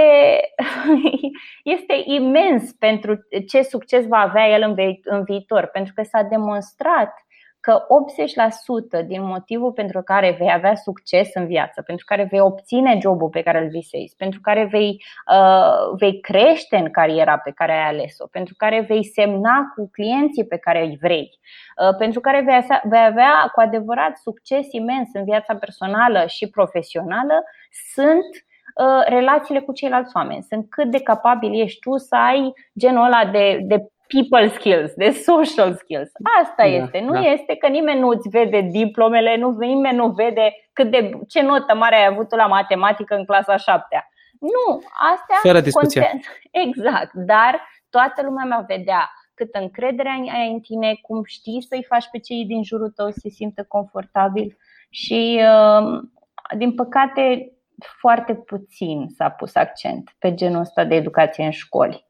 este 1.75 2.01
imens 2.05 2.71
pentru 2.71 3.27
ce 3.47 3.61
succes 3.61 4.07
va 4.07 4.17
avea 4.17 4.47
el 4.47 4.61
în, 4.61 4.73
vi- 4.73 4.99
în 5.03 5.23
viitor, 5.23 5.65
pentru 5.65 5.93
că 5.95 6.03
s-a 6.03 6.21
demonstrat 6.21 7.13
că 7.63 7.85
80% 9.03 9.05
din 9.05 9.23
motivul 9.23 9.71
pentru 9.71 10.01
care 10.01 10.35
vei 10.39 10.51
avea 10.53 10.75
succes 10.75 11.29
în 11.33 11.45
viață, 11.45 11.81
pentru 11.81 12.05
care 12.05 12.27
vei 12.31 12.39
obține 12.39 12.97
jobul 13.01 13.29
pe 13.29 13.41
care 13.41 13.63
îl 13.63 13.69
visezi, 13.69 14.15
pentru 14.15 14.39
care 14.41 14.67
vei, 14.71 15.03
uh, 15.31 15.95
vei 15.97 16.19
crește 16.19 16.75
în 16.75 16.91
cariera 16.91 17.37
pe 17.37 17.51
care 17.51 17.71
ai 17.71 17.87
ales-o, 17.87 18.27
pentru 18.27 18.53
care 18.57 18.85
vei 18.87 19.03
semna 19.03 19.71
cu 19.75 19.89
clienții 19.91 20.45
pe 20.45 20.57
care 20.57 20.81
îi 20.83 20.97
vrei, 21.01 21.39
uh, 21.87 21.95
pentru 21.97 22.19
care 22.19 22.41
vei 22.41 22.55
avea, 22.55 22.81
vei 22.83 23.05
avea 23.05 23.51
cu 23.53 23.59
adevărat 23.59 24.17
succes 24.17 24.67
imens 24.71 25.09
în 25.13 25.23
viața 25.23 25.55
personală 25.55 26.25
și 26.27 26.49
profesională, 26.49 27.43
sunt 27.93 28.31
uh, 28.75 29.03
relațiile 29.05 29.59
cu 29.59 29.73
ceilalți 29.73 30.15
oameni. 30.15 30.45
Sunt 30.49 30.69
cât 30.69 30.91
de 30.91 31.01
capabil 31.01 31.61
ești 31.61 31.79
tu 31.79 31.97
să 31.97 32.15
ai 32.15 32.53
genul 32.79 33.05
ăla 33.05 33.25
de, 33.25 33.59
de 33.63 33.87
people 34.07 34.49
skills, 34.49 34.93
de 34.95 35.09
social 35.09 35.75
skills. 35.75 36.09
Asta 36.41 36.63
da, 36.63 36.63
este. 36.63 36.99
Nu 36.99 37.13
da. 37.13 37.19
este 37.19 37.55
că 37.55 37.67
nimeni 37.67 37.99
nu 37.99 38.07
îți 38.07 38.29
vede 38.29 38.61
diplomele, 38.61 39.37
nu, 39.37 39.49
nimeni 39.49 39.97
nu 39.97 40.09
vede 40.09 40.53
cât 40.73 40.91
de, 40.91 41.11
ce 41.27 41.41
notă 41.41 41.75
mare 41.75 41.95
ai 41.95 42.05
avut 42.05 42.35
la 42.35 42.47
matematică 42.47 43.15
în 43.15 43.25
clasa 43.25 43.57
șaptea. 43.57 44.07
Nu, 44.39 44.81
astea 45.13 45.37
Fără 45.41 45.59
discuție. 45.59 46.01
Content. 46.01 46.25
Exact, 46.65 47.13
dar 47.13 47.67
toată 47.89 48.21
lumea 48.23 48.45
va 48.57 48.63
vedea 48.67 49.09
cât 49.33 49.53
încredere 49.53 50.09
ai 50.09 50.51
în 50.51 50.59
tine, 50.59 50.99
cum 51.01 51.23
știi 51.23 51.61
să-i 51.61 51.85
faci 51.87 52.05
pe 52.11 52.19
cei 52.19 52.45
din 52.45 52.63
jurul 52.63 52.89
tău 52.89 53.09
să 53.09 53.19
se 53.21 53.29
simtă 53.29 53.65
confortabil 53.67 54.57
și, 54.89 55.41
um, 55.79 56.11
din 56.57 56.75
păcate, 56.75 57.51
foarte 57.99 58.35
puțin 58.35 59.07
s-a 59.17 59.29
pus 59.29 59.55
accent 59.55 60.15
pe 60.19 60.33
genul 60.33 60.59
ăsta 60.59 60.85
de 60.85 60.95
educație 60.95 61.43
în 61.43 61.51
școli. 61.51 62.07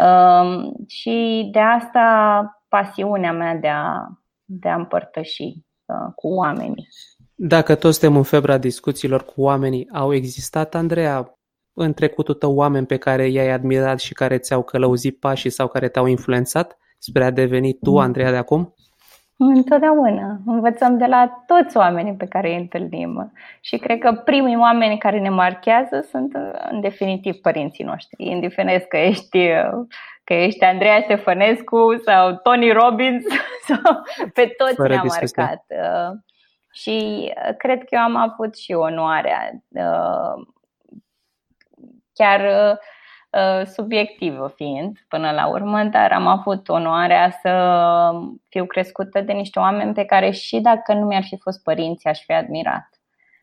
Um, 0.00 0.74
și 0.86 1.48
de 1.52 1.58
asta 1.58 2.44
pasiunea 2.68 3.32
mea 3.32 3.54
de 3.54 3.68
a, 3.68 4.06
de 4.44 4.68
a 4.68 4.74
împărtăși 4.74 5.42
uh, 5.42 6.12
cu 6.14 6.28
oamenii. 6.28 6.88
Dacă 7.34 7.74
toți 7.74 7.98
suntem 7.98 8.16
în 8.16 8.22
febra 8.22 8.58
discuțiilor 8.58 9.24
cu 9.24 9.42
oamenii, 9.42 9.88
au 9.92 10.14
existat, 10.14 10.74
Andreea, 10.74 11.38
în 11.72 11.92
trecutul 11.92 12.34
tău 12.34 12.54
oameni 12.54 12.86
pe 12.86 12.96
care 12.96 13.28
i-ai 13.28 13.50
admirat 13.50 13.98
și 13.98 14.12
care 14.12 14.38
ți-au 14.38 14.62
călăuzit 14.62 15.18
pașii 15.18 15.50
sau 15.50 15.68
care 15.68 15.88
te-au 15.88 16.06
influențat 16.06 16.78
spre 16.98 17.24
a 17.24 17.30
deveni 17.30 17.72
tu, 17.72 17.90
mm. 17.90 17.96
Andreea, 17.96 18.30
de 18.30 18.36
acum? 18.36 18.74
Întotdeauna. 19.42 20.38
Învățăm 20.46 20.98
de 20.98 21.06
la 21.06 21.42
toți 21.46 21.76
oamenii 21.76 22.14
pe 22.14 22.26
care 22.26 22.48
îi 22.48 22.56
întâlnim. 22.56 23.32
Și 23.60 23.76
cred 23.76 23.98
că 23.98 24.12
primii 24.12 24.56
oameni 24.56 24.98
care 24.98 25.20
ne 25.20 25.28
marchează 25.28 26.06
sunt, 26.10 26.34
în 26.70 26.80
definitiv, 26.80 27.34
părinții 27.36 27.84
noștri. 27.84 28.24
Indiferent 28.24 28.82
că 28.82 28.96
ești, 28.96 29.48
că 30.24 30.34
ești 30.34 30.64
Andreea 30.64 31.00
Ștefănescu 31.00 32.02
sau 32.04 32.34
Tony 32.42 32.72
Robbins, 32.72 33.24
sau 33.68 34.02
pe 34.34 34.54
toți 34.56 34.74
Fără 34.74 34.88
ne-a 34.88 35.02
discuție. 35.02 35.42
marcat. 35.42 35.64
Și 36.72 37.28
cred 37.56 37.78
că 37.78 37.88
eu 37.90 38.00
am 38.00 38.16
avut 38.16 38.56
și 38.56 38.72
onoarea 38.72 39.50
chiar 42.12 42.40
Uh, 42.40 42.76
subiectivă 43.64 44.52
fiind 44.56 44.98
până 45.08 45.30
la 45.30 45.48
urmă, 45.48 45.84
dar 45.84 46.12
am 46.12 46.26
avut 46.26 46.68
onoarea 46.68 47.30
să 47.42 47.52
fiu 48.48 48.66
crescută 48.66 49.20
de 49.20 49.32
niște 49.32 49.58
oameni 49.58 49.94
pe 49.94 50.04
care 50.04 50.30
și 50.30 50.60
dacă 50.60 50.94
nu 50.94 51.06
mi-ar 51.06 51.22
fi 51.22 51.36
fost 51.36 51.62
părinți, 51.62 52.06
aș 52.06 52.20
fi 52.24 52.32
admirat. 52.32 52.88